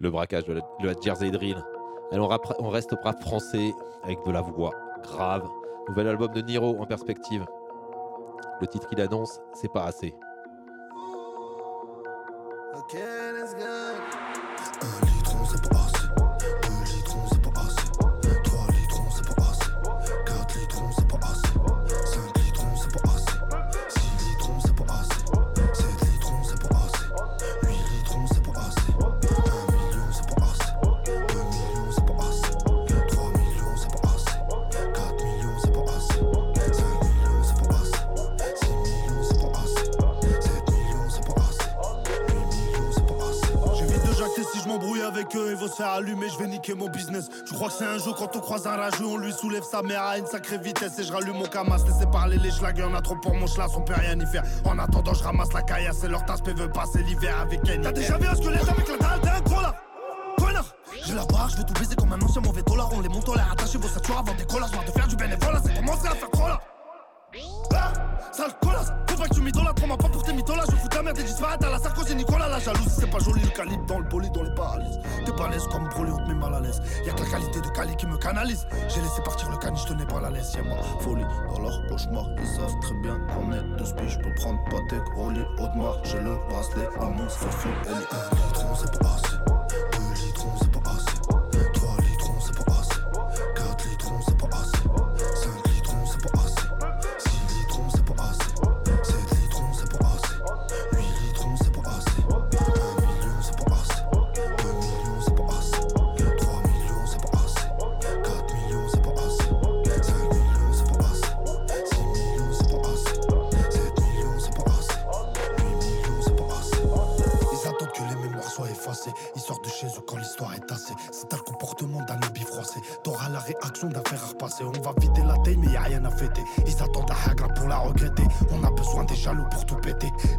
[0.00, 1.56] Le braquage de la, Jersey Drill.
[2.10, 3.72] Allez, on, reste au rap français
[4.02, 4.72] avec de la voix
[5.02, 5.48] grave.
[5.88, 7.46] Nouvel album de Niro en perspective.
[8.60, 10.14] Le titre qu'il annonce, c'est pas assez.
[45.24, 47.28] Avec eux, ils se faire allumer, je vais niquer mon business.
[47.46, 49.82] Tu crois que c'est un jeu quand on croise un rageux, on lui soulève sa
[49.82, 51.78] mère à une sacrée vitesse et je rallume mon camas.
[51.86, 54.42] Laissez parler les schlags, y'en a trop pour mon schlass, on peut rien y faire.
[54.64, 57.80] En attendant, je ramasse la caillasse et leur tasse veut passer l'hiver avec elle.
[57.80, 59.74] T'as déjà vu un squelette avec la dalle, t'es un gros là
[60.38, 60.66] Connard
[61.04, 62.90] J'ai la barre, je vais tout baiser comme un ancien mauvais dollar.
[62.92, 64.68] On les monte, on les rattache, vos ceintures avant des colas.
[64.72, 66.44] Marre de faire du bénévolat, c'est commencer à faire trop.
[68.32, 70.54] Sale colasse, faudrait que tu m'idolâtres, prends-moi pas pour tes mythos.
[70.70, 72.48] Je fous ta merde et disparaître à la Sarkozy Nicolas.
[72.48, 74.98] La jalousie, c'est pas joli, le calibre dans le bolide, dans les paralyses.
[75.24, 76.80] T'es balèze comme Broly, on te met mal à l'aise.
[77.04, 78.66] Y'a que la qualité de Cali qui me canalise.
[78.88, 80.54] J'ai laissé partir le caniche, je tenais pas la laisse.
[80.54, 82.26] Y'a moi, folie dans leur cauchemar.
[82.38, 84.08] Ils savent très bien qu'on est deux spies.
[84.08, 85.98] Je peux prendre Patek, Rolly, Audemars.
[86.04, 88.30] J'ai le bracelet à mon Sophie, litre,
[88.76, 89.36] c'est pas assez.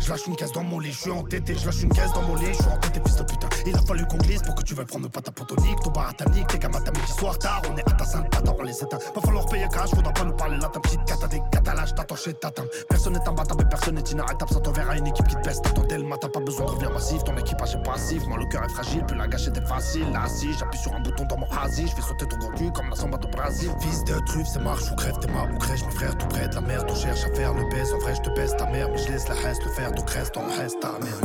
[0.06, 1.56] Je lâche une caisse dans mon lit, je suis entêté.
[1.56, 3.50] Je lâche une caisse dans mon lit, je suis entêté, fils de putain.
[3.66, 5.80] Il a fallu qu'on glisse pour que tu veuilles prendre pas ta potonique.
[5.84, 7.62] Ton baratanique, tes gamins, ta midi soir tard.
[7.72, 8.98] On est à ta sainte on les éteint.
[9.14, 10.70] Va falloir payer cash, faudra pas nous parler là.
[10.70, 12.64] Ta petite cata des catalages, t'attends chez Tatin.
[12.90, 14.52] Personne n'est imbattable, personne n'est inarrêtable.
[14.52, 15.62] Ça t'enverra une équipe qui te baisse.
[15.62, 17.24] T'attends le matin, pas besoin de revenir massif.
[17.24, 19.04] Ton équipage est passif, moi le cœur est fragile.
[19.08, 20.12] Puis la gâchette est facile.
[20.12, 22.72] Là, si j'appuie sur un bouton dans mon hasi, je fais sauter ton gros cul
[22.72, 23.72] comme la samba au Brésil.
[23.80, 25.84] Fils de truffe, c'est marche ou crève, t'es ma ou crèche.
[25.86, 27.92] Mes frères tout près de la mer, on cherche à faire le baisse.
[27.94, 29.92] En vrai, je te baisse ta mère, mais je laisse la reste le faire.
[29.92, 31.20] Donc reste, on reste ta mère.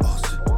[0.00, 0.53] Pas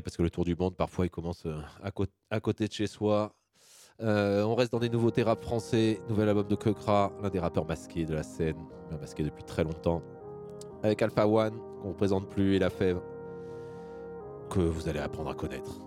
[0.00, 2.72] Parce que le tour du monde, parfois, il commence euh, à, cô- à côté de
[2.72, 3.34] chez soi.
[4.00, 6.00] Euh, on reste dans des nouveautés rap français.
[6.08, 8.56] Nouvel album de Kekra, l'un des rappeurs masqués de la scène,
[9.00, 10.02] masqué depuis très longtemps.
[10.82, 13.00] Avec Alpha One, qu'on ne présente plus, et La Fève,
[14.50, 15.80] que vous allez apprendre à connaître.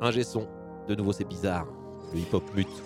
[0.00, 0.46] Un son,
[0.88, 1.66] de nouveau c'est bizarre.
[2.12, 2.82] Le hip-hop mute.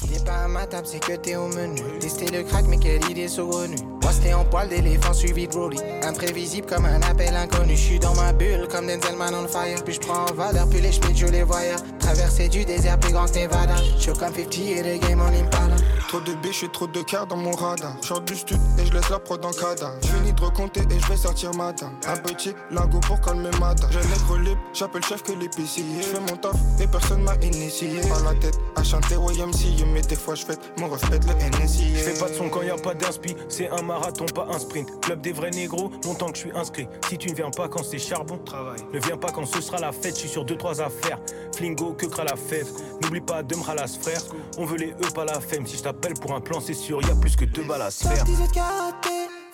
[0.00, 1.82] T'es pas à ma table, c'est que t'es au menu.
[2.00, 3.76] Tester le crack, mais quelle idée saugrenue.
[4.00, 5.78] Posté en poil d'éléphant suivi de Broly.
[6.02, 7.76] Imprévisible comme un appel inconnu.
[7.76, 9.82] J'suis dans ma bulle comme Denzelman on fire.
[9.84, 11.74] Puis j'prends en valeur, puis les Schmitt, je les voyais.
[11.98, 13.74] Traverser du désert plus grand que Nevada.
[13.98, 15.76] J'suis comme 50 et les games en Impala.
[16.08, 17.96] Trop de biches et trop de cœur dans mon radar.
[18.00, 19.96] J'sors du stud et je laisse la prod en cadavre.
[20.02, 21.90] J'finis de recompter et je vais sortir matin.
[22.06, 23.88] Un petit lingot pour calmer matin.
[23.90, 25.84] J'ai nègre libre, j'appelle chef que l'épicier.
[26.00, 27.88] J'fais mon taf et personne m'a initié.
[28.08, 31.96] Par la tête à chanter YMCA, mais des fois j'fête mon reflet le NSI.
[31.96, 35.00] J'fais pas de son quand y a pas d'inspi, c'est un marathon, pas un sprint.
[35.00, 36.88] Club des vrais négros, longtemps que je suis inscrit.
[37.08, 38.80] Si tu ne viens pas quand c'est charbon, travail.
[38.92, 41.18] Ne viens pas quand ce sera la fête, je suis sur deux trois affaires.
[41.54, 42.68] Flingo, que cra la fève.
[43.02, 44.20] N'oublie pas de me ralasse frère.
[44.58, 45.66] On veut les E, pas la femme.
[45.66, 47.90] Si je t'appelle pour un plan, c'est sûr, y a plus que deux balles à
[47.90, 48.24] se faire.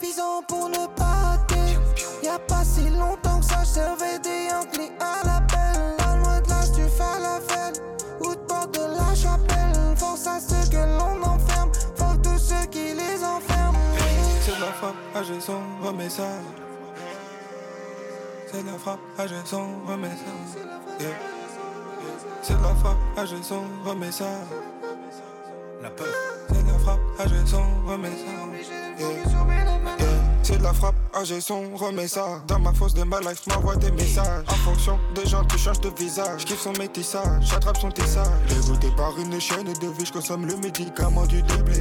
[0.00, 1.78] Visant pour ne pas rater.
[2.24, 4.90] Y'a pas si longtemps que ça, je servais des Yankees
[15.23, 16.28] frappe, j'ai son remets ça.
[18.51, 21.05] C'est de la frappe, j'ai son remets ça.
[21.05, 21.11] Yeah.
[22.43, 22.97] C'est de la frappe,
[23.27, 24.24] j'ai son remets ça.
[25.82, 26.07] La peur.
[26.49, 28.65] C'est de la frappe, j'ai son remets ça.
[28.99, 29.09] Yeah.
[30.43, 30.94] C'est de la frappe,
[31.24, 32.43] j'ai son remets ça.
[32.47, 34.44] Dans ma fosse de ma life, m'envoie des messages.
[34.49, 36.44] En fonction des gens, tu changes de visage.
[36.44, 38.27] Kiffe son métissage, j'attrape son tissage.
[38.49, 41.81] Dégoûté par une chaîne de vie, je consomme le médicament du doublé.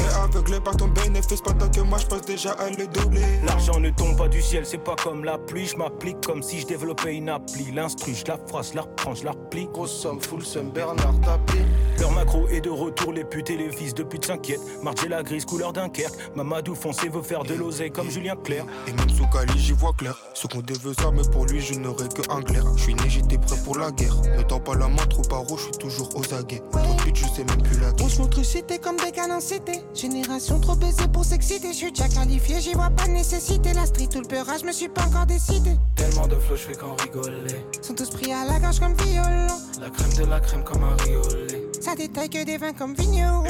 [0.00, 3.40] Fait aveuglé par ton bénéfice pendant que moi je pense déjà à le doubler.
[3.44, 5.66] L'argent ne tombe pas du ciel, c'est pas comme la pluie.
[5.66, 7.70] Je m'applique comme si je développais une appli.
[7.72, 9.66] L'instru, je la phrase, la reprends, je la replie.
[9.72, 11.64] Grosse somme, full somme, Bernard tapis.
[12.00, 14.82] Leur macro est de retour, les putes et les fils de pute s'inquiètent.
[14.82, 16.14] Marché la grise, couleur Dunkerque.
[16.34, 18.64] Mamadou foncé veut faire de l'oseille comme Julien Clerc.
[18.88, 20.16] Et même sous Cali, j'y vois clair.
[20.32, 22.64] Ce qu'on veut ça, mais pour lui, je n'aurai que un glaire.
[22.76, 24.14] Je suis né, j'étais prêt pour la guerre.
[24.34, 26.62] Ne tends pas la main, trop paro, je suis toujours aux aguets.
[26.72, 29.40] Trop de pute, je sais même plus la On se montre cité comme des canons
[29.40, 29.80] cités.
[29.94, 31.68] Génération trop baisée pour s'exciter.
[31.68, 33.74] Je suis déjà qualifié, j'y vois pas de nécessité.
[33.74, 35.72] La street ou le peurage, je me suis pas encore décidé.
[35.96, 37.66] Tellement de flow, je fais qu'en rigoler.
[37.82, 39.54] Sont tous pris à la gorge comme violon.
[39.78, 41.49] La crème de la crème comme un riolet.
[41.80, 43.42] Ça détaille que des vins comme vigneron.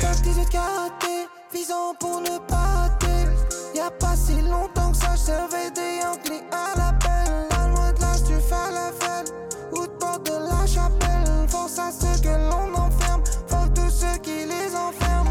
[0.00, 3.28] Top 18 karaté, visant pour ne pas rater.
[3.74, 7.48] Y'a pas si longtemps que ça, je servais des Yankees à l'appel.
[7.50, 9.34] Pas loin de là, tu fais la fête.
[9.72, 11.48] Ou de porte de la chapelle.
[11.48, 13.22] Force à ceux que l'on enferme.
[13.48, 15.30] Faut tous ceux qui les enferment.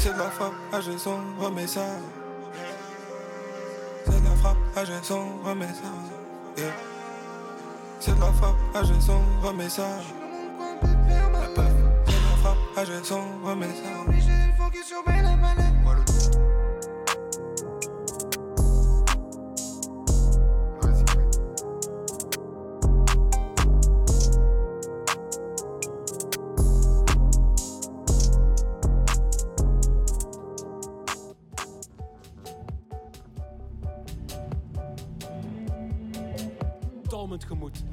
[0.00, 1.86] C'est de la frappe, ah j'ai son remets ça.
[4.04, 6.62] C'est de la frappe, ah j'ai son remets ça.
[6.62, 6.72] Yeah.
[7.98, 9.86] C'est de la frappe, ah j'ai son remets ça.
[12.78, 14.02] pas je sombre mais ça.
[14.06, 15.67] Obligé de focus sur mes la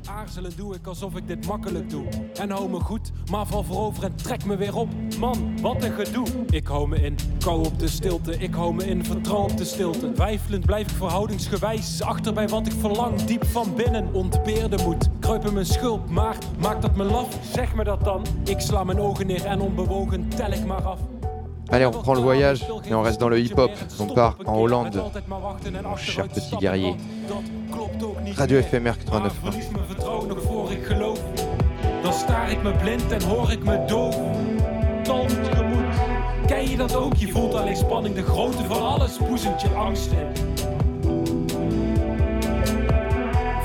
[0.06, 2.06] Aarzelen doe ik alsof ik dit makkelijk doe.
[2.40, 4.90] En hou me goed, maar val voorover en trek me weer op.
[5.20, 6.28] Man, wat een gedoe.
[6.50, 8.38] Ik hou me in, kou op de stilte.
[8.38, 10.12] Ik hou me in, vertrouw op de stilte.
[10.12, 12.02] Wijfelend blijf ik verhoudingsgewijs.
[12.02, 14.14] Achter bij wat ik verlang, diep van binnen.
[14.14, 16.10] Ontbeerde moed, kruip in mijn schulp.
[16.10, 17.40] Maar maakt dat me laf?
[17.54, 18.26] Zeg me dat dan.
[18.44, 21.00] Ik sla mijn ogen neer en onbewogen tel ik maar af.
[21.72, 23.72] Allez, on reprend le voyage et on reste dans le hip-hop.
[24.00, 26.96] On part en Hollande, mon cher petit guerrier.
[28.36, 29.34] Radio FMR 89.
[29.44, 31.20] Verlies mijn vertrouwen nog voor ik geloof.
[32.04, 34.18] Dan staar ik me blind en hoor ik me doof.
[35.04, 35.96] Talmend gemoed.
[36.48, 37.16] Ken je dat ook?
[37.16, 38.16] Je voelt alleen spanning.
[38.16, 40.28] De grootte van alles boezemt je angst in.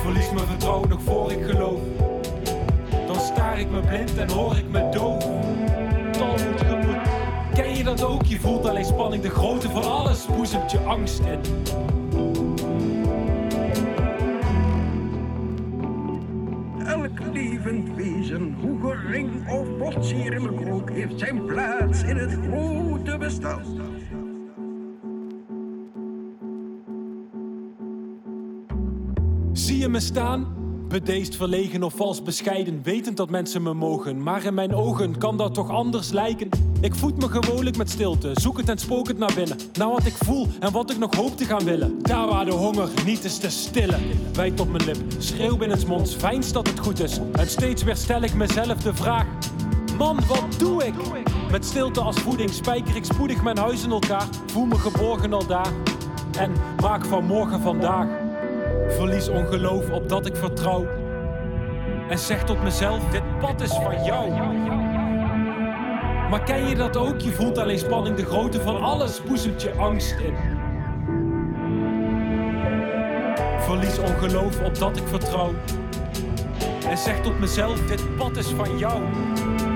[0.03, 1.81] Verlies mijn vertrouwen nog voor ik geloof.
[3.07, 5.25] Dan staar ik me blind en hoor ik me doof.
[6.13, 6.90] Talmend gemoed.
[7.81, 8.25] Je dat ook?
[8.25, 9.23] Je voelt alleen spanning.
[9.23, 11.41] De grootte van alles boezemt je angst in.
[16.87, 23.63] Elk levend wezen, hoe gering of botsierlijk ook, heeft zijn plaats in het grote bestaan.
[29.53, 30.60] Zie je me staan?
[30.91, 34.23] Bedeesd, verlegen of vals bescheiden, wetend dat mensen me mogen.
[34.23, 36.49] Maar in mijn ogen kan dat toch anders lijken.
[36.81, 39.57] Ik voed me gewoonlijk met stilte, zoek het en spook het naar binnen.
[39.79, 41.99] Naar wat ik voel en wat ik nog hoop te gaan willen.
[42.03, 44.01] Daar waar de honger niet is te stillen.
[44.33, 47.19] Wijd op mijn lip, schreeuw binnensmonds, fijnst dat het goed is.
[47.33, 49.27] En steeds weer stel ik mezelf de vraag.
[49.99, 50.95] Man, wat doe ik?
[51.51, 54.29] Met stilte als voeding spijker ik spoedig mijn huis in elkaar.
[54.47, 55.73] Voel me geborgen al daar.
[56.39, 58.20] En maak van morgen vandaag.
[58.89, 60.87] Verlies ongeloof op dat ik vertrouw.
[62.09, 64.31] En zeg tot mezelf, dit pad is van jou.
[66.31, 67.21] Maar ken je dat ook?
[67.21, 70.35] Je voelt alleen spanning, de grootte van alles boezemt je angst in.
[73.59, 75.55] Verlies ongeloof op dat ik vertrouw.
[76.89, 79.03] En zeg tot mezelf, dit pad is van jou.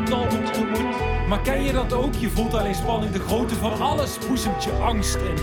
[0.05, 1.29] Tegemoet.
[1.29, 2.15] Maar ken je dat ook?
[2.15, 5.35] Je voelt alleen spanning, de grootte van alles boezemt je angst in.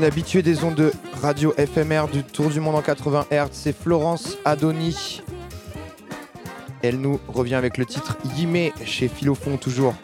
[0.00, 3.76] Une habituée des ondes de radio FMR du Tour du Monde en 80 Hz, c'est
[3.76, 5.20] Florence Adoni.
[6.82, 9.94] Elle nous revient avec le titre Yimé chez Philofon toujours.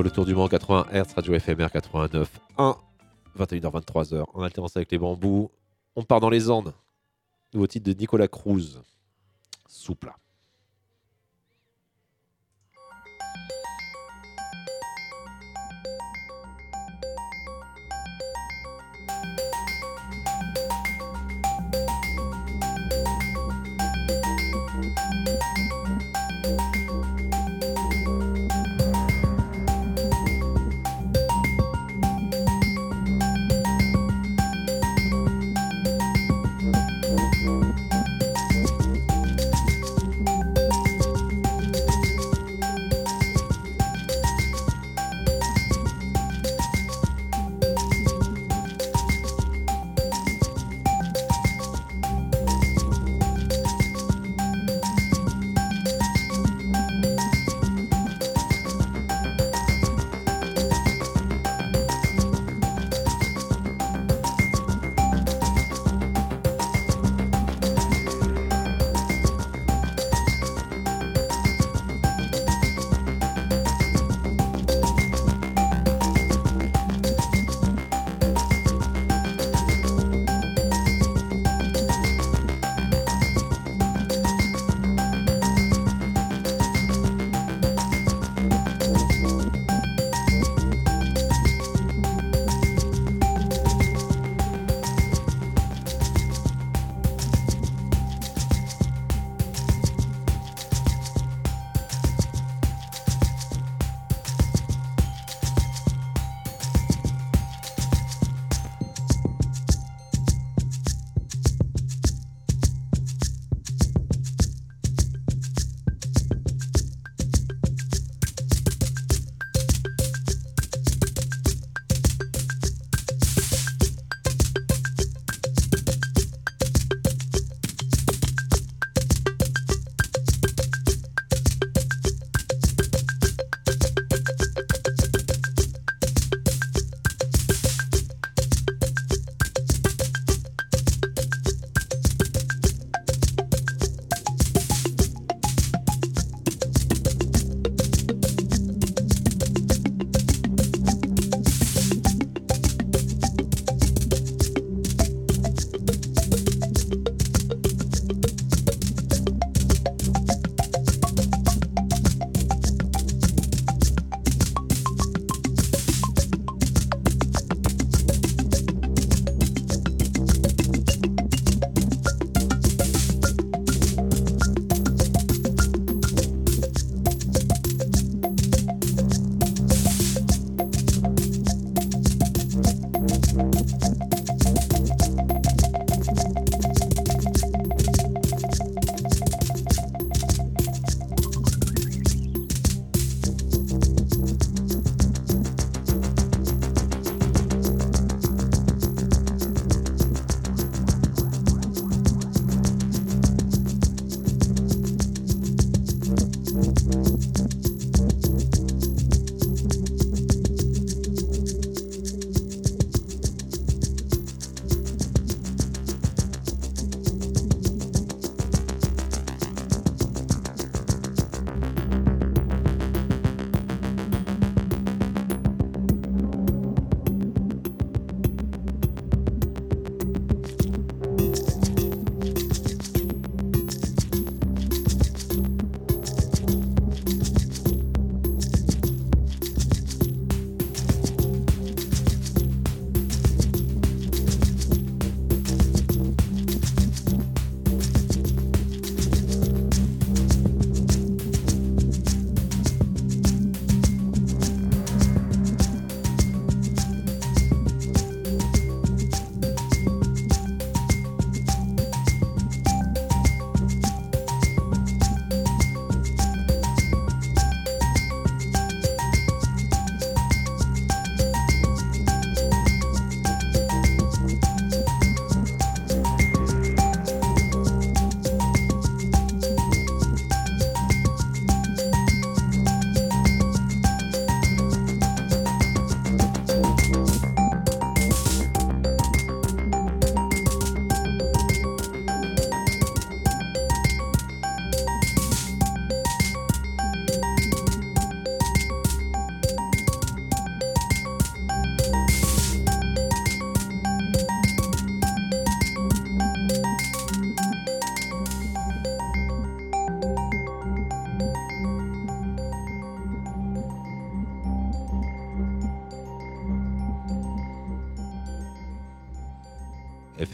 [0.00, 2.76] Le tour du monde 80 Hz, radio FMR 89 1,
[3.38, 5.50] 21h, 23h, en alternance avec les bambous.
[5.96, 6.72] On part dans les Andes.
[7.52, 8.80] Nouveau titre de Nicolas Cruz.
[9.68, 10.10] Souple.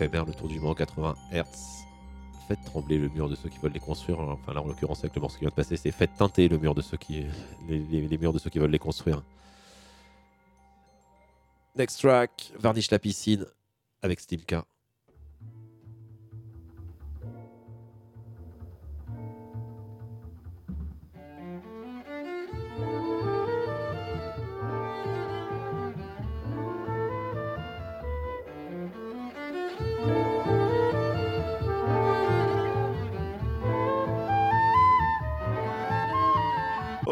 [0.00, 1.42] Le tour du monde 80 Hz.
[2.46, 4.20] Faites trembler le mur de ceux qui veulent les construire.
[4.20, 6.56] Enfin là, en l'occurrence, avec le morceau qui vient de passer, c'est faites teinter le
[6.56, 7.26] mur de ceux qui,
[7.68, 9.22] les murs de ceux qui veulent les construire.
[11.76, 13.44] Next track, Varnish la piscine
[14.00, 14.64] avec Stimka.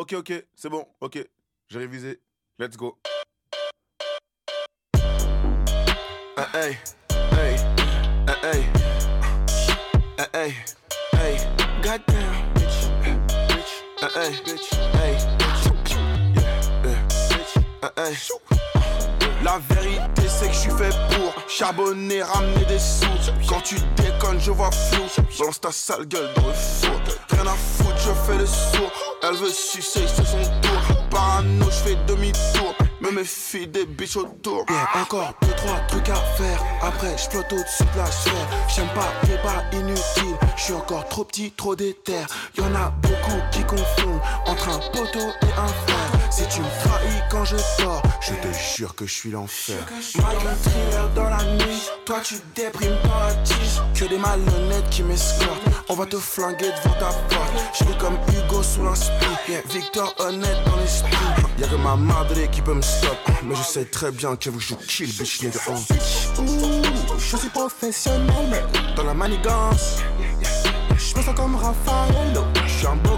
[0.07, 1.19] Ok, ok, c'est bon, ok.
[1.69, 2.21] J'ai révisé.
[2.61, 2.97] Let's go.
[6.37, 6.79] Ah, hey,
[7.33, 7.57] hey,
[8.29, 8.65] ah, hey,
[10.17, 10.55] ah, hey,
[11.13, 11.37] hey,
[11.83, 12.89] goddamn, bitch,
[13.49, 15.19] bitch, ah, hey, bitch, hey,
[16.37, 18.56] yeah, yeah, bitch, ah, hey.
[19.45, 23.07] La vérité c'est que je suis fait pour charbonner, ramener des sous
[23.49, 25.05] Quand tu déconnes je vois flou
[25.39, 27.01] Balance ta sale gueule dans le four
[27.31, 28.93] Rien à foutre je fais le sourd
[29.23, 34.65] Elle veut sucer c'est son tour Parano je fais demi-tour Me méfie des bitches autour
[34.69, 36.63] Yeah, encore deux, trois trucs à faire.
[36.83, 38.49] Après, je flotte au-dessus de la sphère.
[38.75, 40.37] J'aime pas les bas inutiles.
[40.57, 42.25] Je suis encore trop petit, trop déter.
[42.59, 46.16] Y'en a beaucoup qui confondent entre un poteau et un frère.
[46.31, 49.77] Si tu me trahis quand je dors, je te jure que je suis l'enfer.
[50.17, 51.83] Michael Thriller dans la nuit.
[52.05, 53.81] Toi, tu déprimes la tige.
[53.95, 55.63] Que des malhonnêtes qui m'escortent.
[55.89, 57.53] On va te flinguer devant ta porte.
[57.73, 59.27] Je suis comme Hugo sous l'inspi.
[59.49, 61.17] Yeah, Victor honnête dans l'esprit.
[61.59, 63.17] Y'a que ma madre qui peut me stop.
[63.45, 65.59] Mais je sais très bien que vous je kill, bitch, nigga.
[66.39, 68.63] Ouh, je suis professionnel, mais
[68.95, 69.99] dans la manigance.
[70.99, 72.45] Je me sens comme Raffaello.
[72.67, 73.16] Je suis un beau.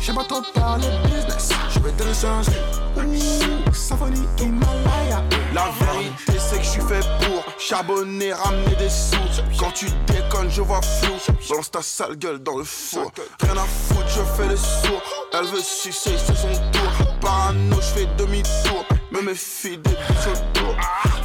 [0.00, 1.50] J'aime pas trop parler business.
[1.70, 2.58] Je vais te le changer.
[2.96, 5.22] Ouh, symphonie Himalaya.
[5.54, 9.16] La vérité c'est que je suis fait pour charbonner, ramener des sous
[9.58, 11.14] Quand tu déconnes je vois flou
[11.48, 13.10] Balance ta sale gueule dans le four
[13.40, 15.02] Rien à foutre je fais le sourd
[15.32, 20.76] Elle veut sucer c'est son tour Parano je fais demi-tour Me méfie des bitches autour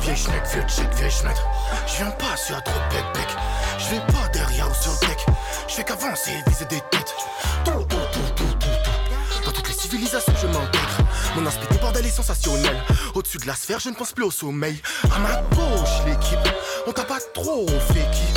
[0.06, 1.36] Vieille schneck, vieux chick, vieille schneck.
[1.88, 3.28] Je viens pas sur trop bec bec.
[3.80, 5.26] Je vais pas derrière ou sur le deck.
[5.68, 7.16] Je fais qu'avancer, viser des têtes.
[7.66, 7.85] Tout,
[9.96, 10.98] civilisations, je m'intègre.
[11.38, 12.76] Mon aspect des bordel est sensationnel.
[13.14, 14.82] Au-dessus de la sphère, je ne pense plus au sommeil.
[15.04, 16.38] À ma gauche, l'équipe,
[16.86, 18.28] on t'a pas trop fait qui.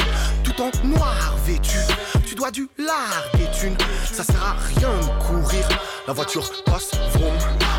[0.45, 1.79] Tout en noir vêtu,
[2.25, 3.77] tu dois du lard des thunes.
[4.13, 5.69] Ça sert à rien de courir.
[6.07, 7.35] La voiture passe, vroom.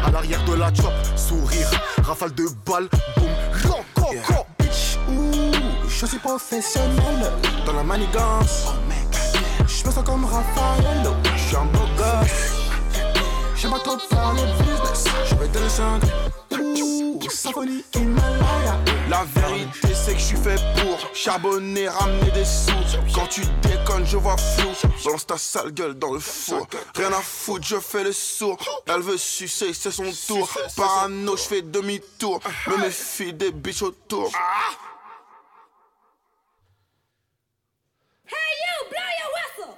[0.05, 1.69] À l'arrière de la chop, sourire.
[2.03, 3.29] Rafale de balles, boum.
[3.63, 4.97] Go, bitch.
[5.09, 5.51] Ouh,
[5.87, 7.31] je suis professionnel.
[7.65, 8.65] Dans la manigance.
[9.67, 11.15] Je me sens comme Raffaello.
[11.33, 12.58] Je suis un beau gosse.
[13.61, 15.05] J'aime pas trop parler business.
[15.29, 16.07] Je vais te le changer.
[16.81, 18.79] Ouh, symphonie Himalaya.
[19.09, 22.71] La vérité c'est que je suis fait pour charbonner, ramener des sous
[23.13, 24.69] Quand tu déconnes je vois flou
[25.03, 29.01] Balance ta sale gueule dans le four Rien à foutre je fais le sourd Elle
[29.01, 34.31] veut sucer c'est son tour Parano je fais demi-tour Me méfie des bitches autour
[38.25, 39.73] Hey you, blow your whistle.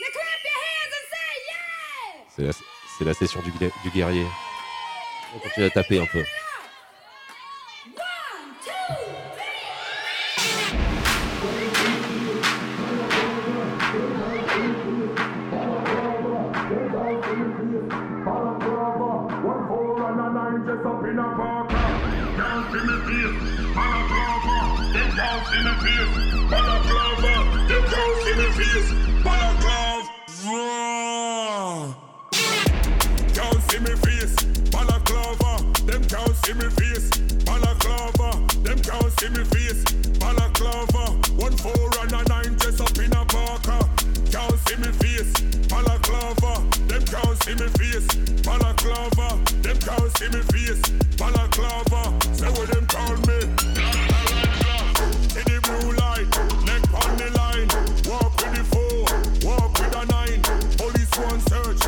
[0.00, 2.77] Now clap your hands and say yeah.
[2.98, 4.26] C'est la, session du, gu- du guerrier.
[5.36, 6.24] On continue à taper un peu.
[36.48, 37.10] See me face,
[37.44, 38.30] balaclava.
[38.64, 39.84] Them can't see me face,
[40.18, 41.12] balaclava.
[41.36, 43.78] One four and a nine dress up in a parka.
[44.32, 45.32] Can't see me face,
[45.68, 46.64] balaclava.
[46.88, 48.08] Them can't see me face,
[48.46, 49.28] balaclava.
[49.60, 50.80] Them can't see me face,
[51.20, 52.02] balaclava.
[52.34, 53.38] Say what them call me.
[55.36, 56.32] In the blue light,
[56.64, 57.68] neck on the line.
[58.08, 59.04] Walk with the four,
[59.44, 60.40] walk with a nine.
[60.80, 61.82] Police one search,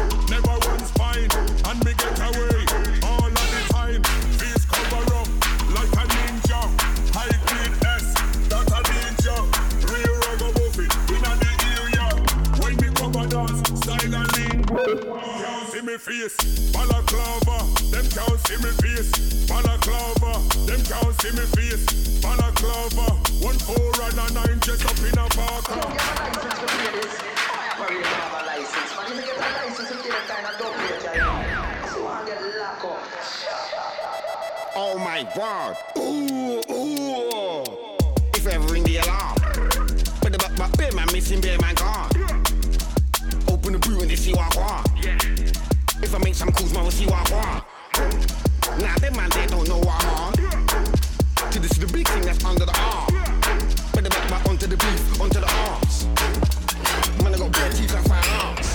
[16.01, 16.37] face.
[16.73, 17.61] Balaclava,
[17.93, 19.13] them can't see me face.
[19.47, 21.85] Balaclava, them can't see me face.
[22.23, 25.69] Balaclava, one four and a nine just up in a park.
[25.69, 27.21] I don't get a license this.
[27.21, 28.91] Have a license?
[29.09, 29.93] You get a license
[30.27, 31.01] kind of dope here,
[31.93, 32.81] So I get up.
[34.75, 35.77] Oh my God!
[35.99, 37.65] Ooh, ooh!
[38.35, 39.37] If ever ring the alarm,
[40.23, 42.09] but the back, back, bear, man, missing bear, man, gone.
[43.49, 44.89] Open the brew and they see what I want.
[45.05, 45.70] Yeah.
[46.11, 49.79] If I make some calls, man, will see what Now, them man, they don't know
[49.79, 51.53] what I want.
[51.53, 53.15] To this is the big thing that's under the arm.
[53.93, 56.07] Better back my onto the beef, onto the arms.
[57.23, 58.70] Man, I got bare teeth like firearms.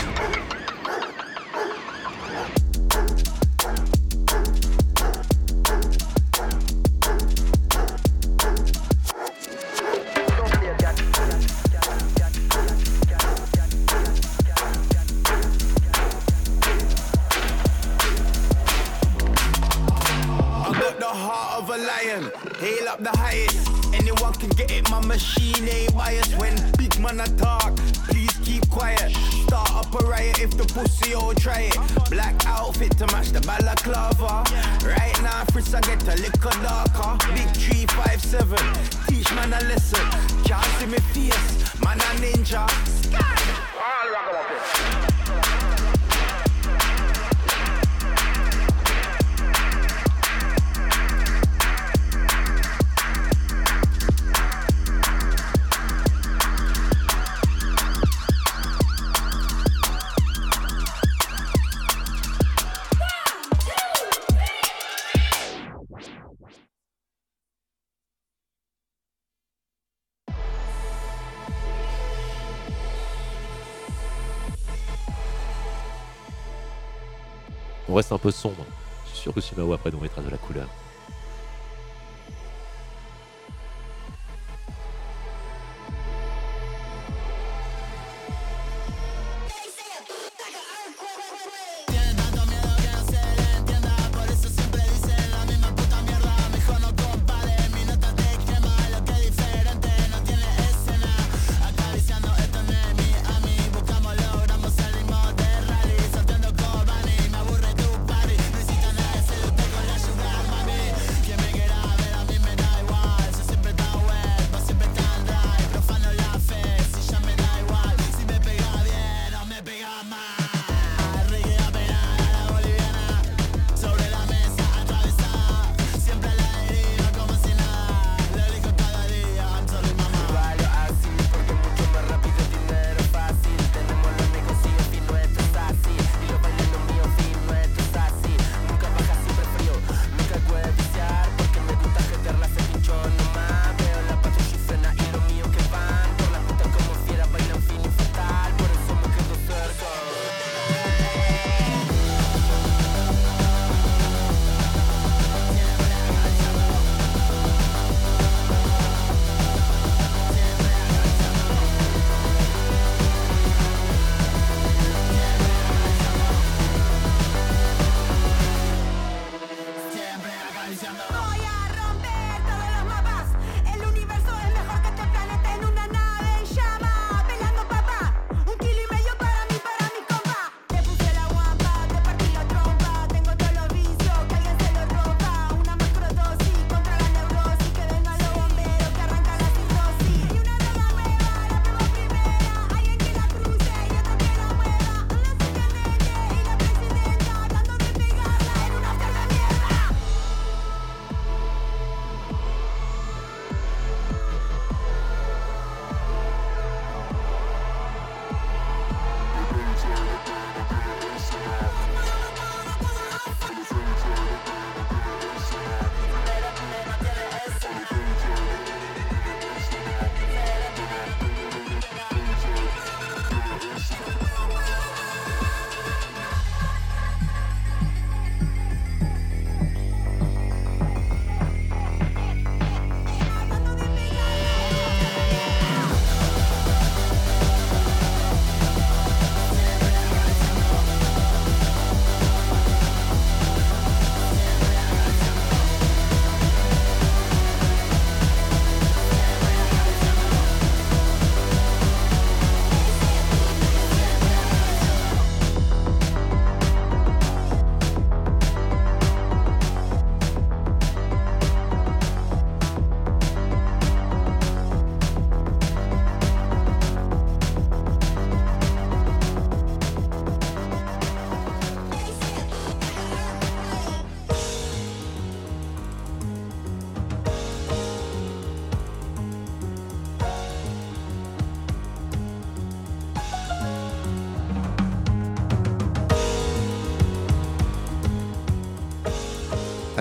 [78.32, 78.66] sombre.
[79.06, 80.68] Je suis sûr que Sumawa après nous mettra de la couleur.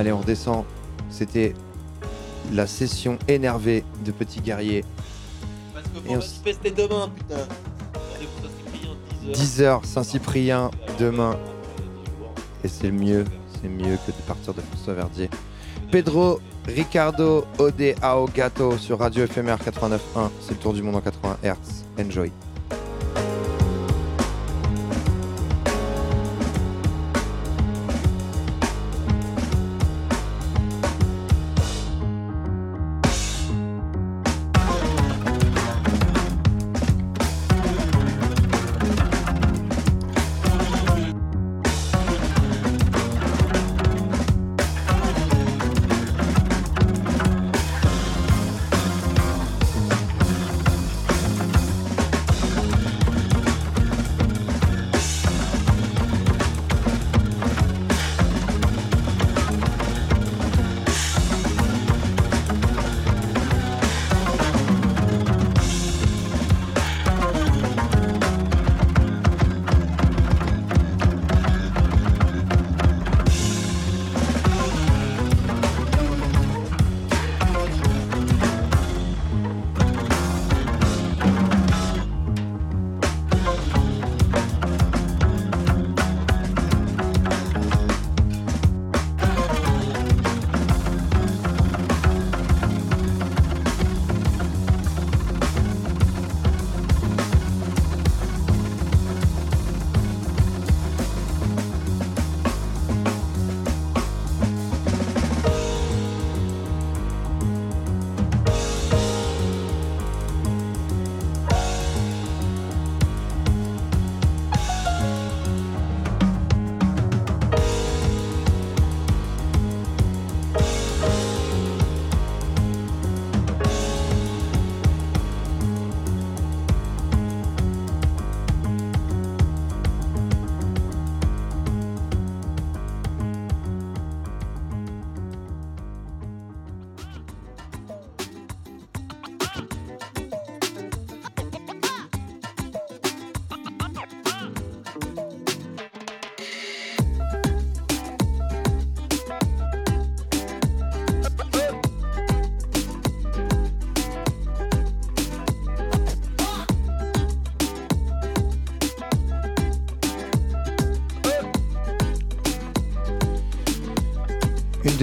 [0.04, 0.66] Allez, on redescend.
[1.08, 1.54] C'était
[2.52, 4.84] la session énervée de Petit Guerrier.
[5.72, 7.36] Parce que on manifester demain, putain.
[8.12, 8.96] Rendez-vous sur Cyprien,
[9.32, 11.38] 10 10h Saint-Cyprien demain.
[12.62, 13.24] Et c'est le mieux,
[13.62, 15.30] c'est mieux que de partir de François Verdier.
[15.90, 20.28] Pedro Ricardo Ode ao Gato sur Radio FMR 89.1.
[20.42, 21.56] C'est le tour du monde en 80 Hz.
[21.98, 22.30] Enjoy.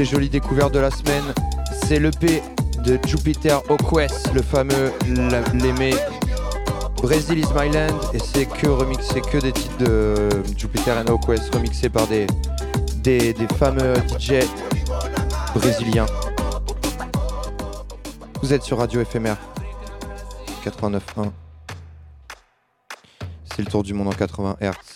[0.01, 1.23] Des jolies découvertes de la semaine,
[1.85, 2.41] c'est l'EP
[2.83, 5.93] de Jupiter Oquest, le fameux la- l'aimé
[7.03, 11.53] Brazil is my land, et c'est que remixé, que des titres de Jupiter and Oquest
[11.53, 12.25] remixés par des,
[13.03, 14.39] des, fameux DJ
[15.53, 16.07] brésiliens.
[18.41, 19.35] Vous êtes sur Radio FMR
[20.65, 21.29] 89.1.
[23.55, 24.90] C'est le tour du monde en 80 Hz.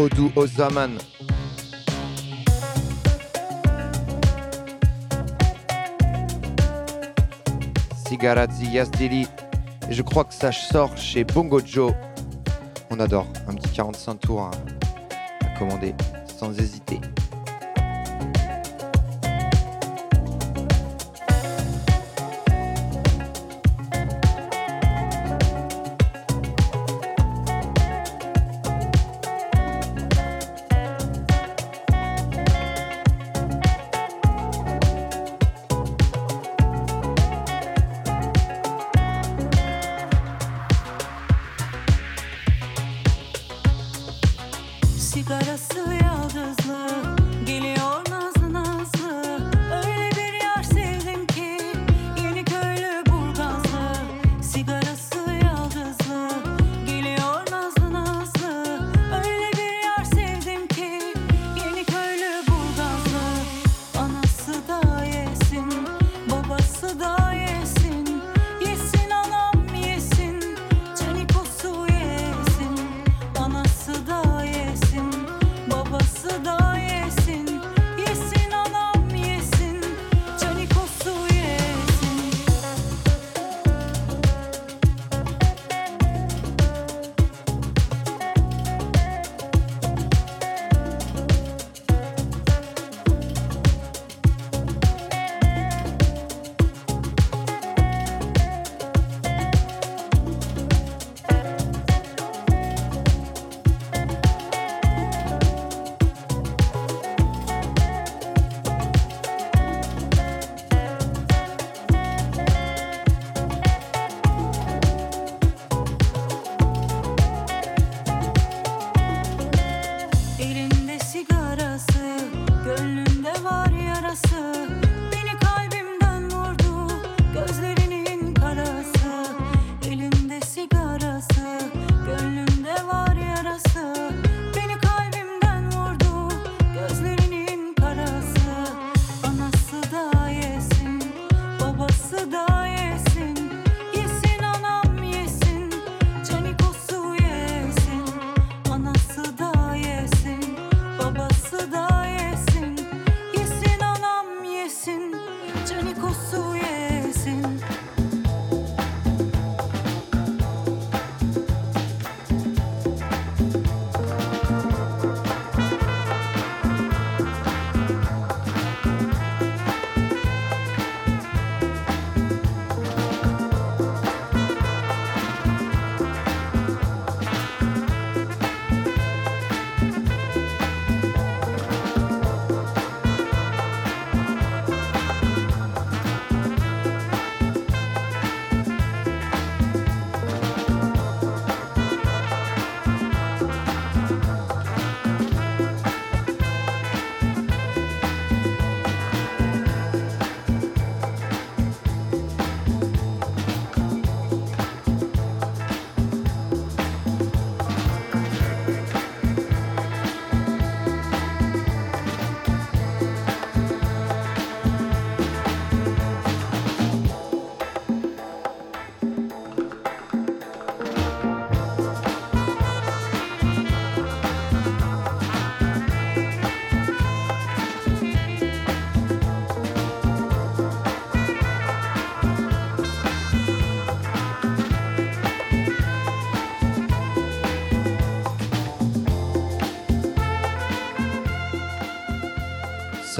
[0.00, 0.92] Odu Ozaman.
[8.06, 9.26] Sigarazzi Yazdili.
[9.90, 11.92] Et je crois que ça sort chez Bongo Joe.
[12.88, 15.94] On adore, un petit 45 tours à commander
[16.38, 16.98] sans hésiter.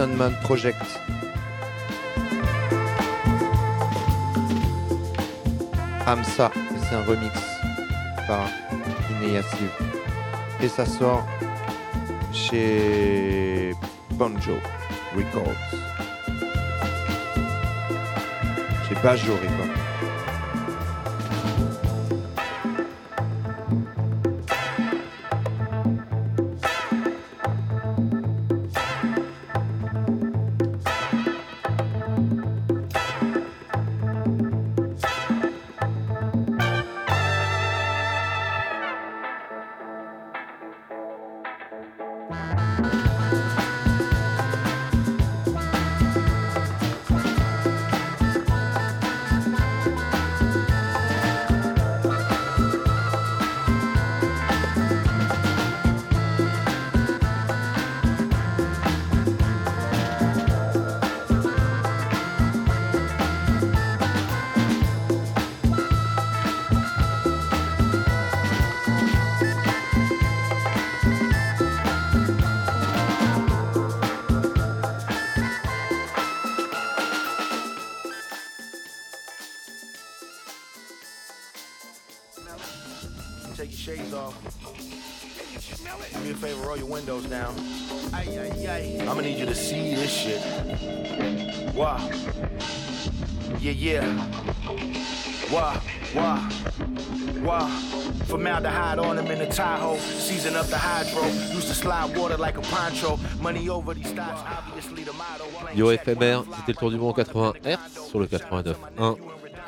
[0.01, 0.81] Sandman Project.
[6.07, 7.35] Amsa, c'est un remix
[8.27, 8.49] par
[9.11, 9.69] Ineyasiv.
[10.63, 11.27] Et ça sort
[12.33, 13.75] chez
[14.13, 14.57] Banjo
[15.15, 15.53] Records.
[18.89, 19.90] Chez Bajo Records.
[105.75, 109.17] Yo éphémère, c'était le tour du monde en 80 Hz sur le 89.1.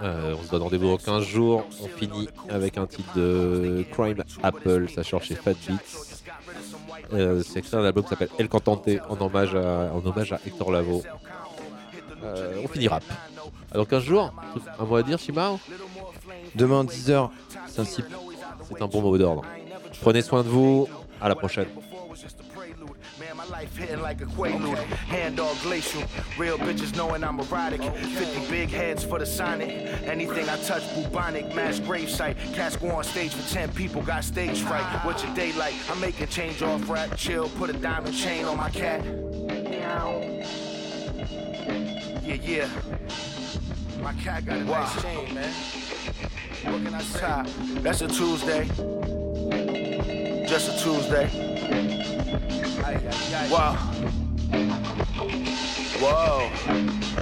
[0.02, 1.64] Euh, on se donne rendez-vous dans 15 jours.
[1.80, 5.78] On finit avec un titre de Crime Apple, ça sort chez Fat Beats.
[7.12, 10.40] Euh, c'est extrait d'un album qui s'appelle El Cantante en hommage à, en hommage à
[10.46, 11.02] Hector Lavoe.
[12.24, 13.04] Euh, on finit rap.
[13.72, 14.32] Dans 15 jours,
[14.78, 15.58] un mot à dire, Shimao?
[16.54, 17.30] Demain 10h,
[17.68, 18.06] Saint-Cyp.
[18.68, 19.42] C'est un bon mot d'ordre.
[20.00, 20.88] Prenez soin de vous.
[21.20, 21.66] À la prochaine.
[23.62, 24.76] Life hitting like a quaalude,
[25.06, 26.02] hand dog glacial.
[26.36, 27.80] Real bitches knowing I'm erotic.
[27.80, 29.68] 50 big heads for the sonic.
[30.02, 31.54] Anything I touch, bubonic.
[31.54, 32.34] Mass gravesite.
[32.54, 34.82] Cats go on stage for 10 people, got stage fright.
[34.84, 35.02] Ah.
[35.04, 35.74] What's your day like?
[35.88, 37.16] I'm making change off rap.
[37.16, 39.04] Chill, put a diamond chain on my cat.
[42.24, 42.68] Yeah, yeah.
[44.02, 45.54] My cat got a nice chain, man.
[46.64, 47.44] What can I say?
[47.80, 48.64] That's a Tuesday.
[50.48, 51.51] Just a Tuesday.
[53.50, 53.74] Wow.
[56.00, 56.50] Whoa.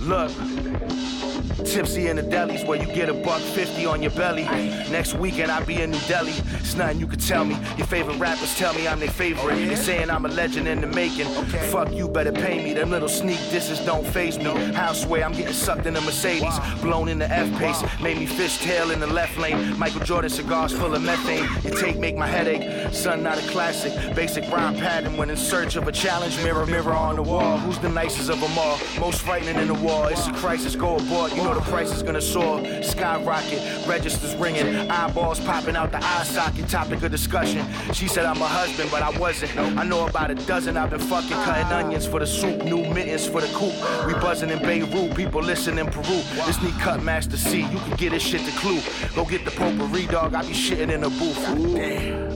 [0.01, 1.20] Look.
[1.65, 4.45] Tipsy in the delis where you get a buck fifty on your belly.
[4.91, 6.33] Next weekend I'll be in New Delhi.
[6.61, 7.57] It's nothing you can tell me.
[7.77, 9.55] Your favorite rappers tell me I'm their favorite.
[9.55, 11.27] Oh, they saying I'm a legend in the making.
[11.71, 12.75] Fuck you, better pay me.
[12.75, 14.45] Them little sneak disses don't phase me.
[14.73, 16.59] House way I'm getting sucked in the Mercedes.
[16.81, 17.83] Blown in the F pace.
[18.01, 19.79] Made me fishtail in the left lane.
[19.79, 21.49] Michael Jordan cigars full of methane.
[21.65, 22.95] Your take make my headache.
[22.95, 23.93] Son, not a classic.
[24.15, 26.37] Basic rhyme pattern when in search of a challenge.
[26.43, 27.59] Mirror, mirror on the wall.
[27.59, 28.79] Who's the nicest of them all?
[28.99, 30.11] Most frightening in the war.
[30.11, 30.77] It's a crisis.
[30.77, 31.30] Go aboard.
[31.35, 32.63] You know the price is gonna soar.
[32.83, 33.87] Skyrocket.
[33.87, 34.91] Registers ringing.
[34.91, 36.69] Eyeballs popping out the eye socket.
[36.69, 37.65] Topic of discussion.
[37.93, 39.57] She said I'm a husband, but I wasn't.
[39.79, 40.77] I know about a dozen.
[40.77, 42.65] I've been fucking cutting onions for the soup.
[42.65, 43.75] New mittens for the coop.
[44.07, 45.15] We buzzing in Beirut.
[45.15, 46.23] People listen in Peru.
[46.47, 47.61] This need cut master C.
[47.61, 48.81] You can get this shit to clue.
[49.15, 50.35] Go get the potpourri dog.
[50.35, 51.41] I be shitting in the booth.
[51.75, 52.31] Damn.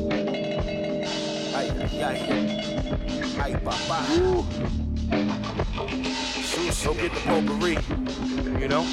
[1.55, 2.45] Ay, ay, ay.
[3.41, 4.05] Ay, papá.
[5.75, 6.14] Sucio.
[6.83, 7.79] Go get the potpourri.
[8.61, 8.85] You know?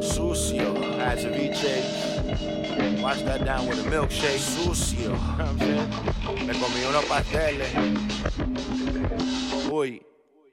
[0.00, 0.74] Sucio.
[0.98, 3.02] Add ceviche.
[3.02, 4.38] Wash that down with a milkshake.
[4.38, 5.00] Sucio.
[5.00, 5.90] You know what I'm saying?
[6.46, 7.74] Me comí unos pasteles.
[7.74, 7.94] Eh.
[9.70, 10.09] Uy.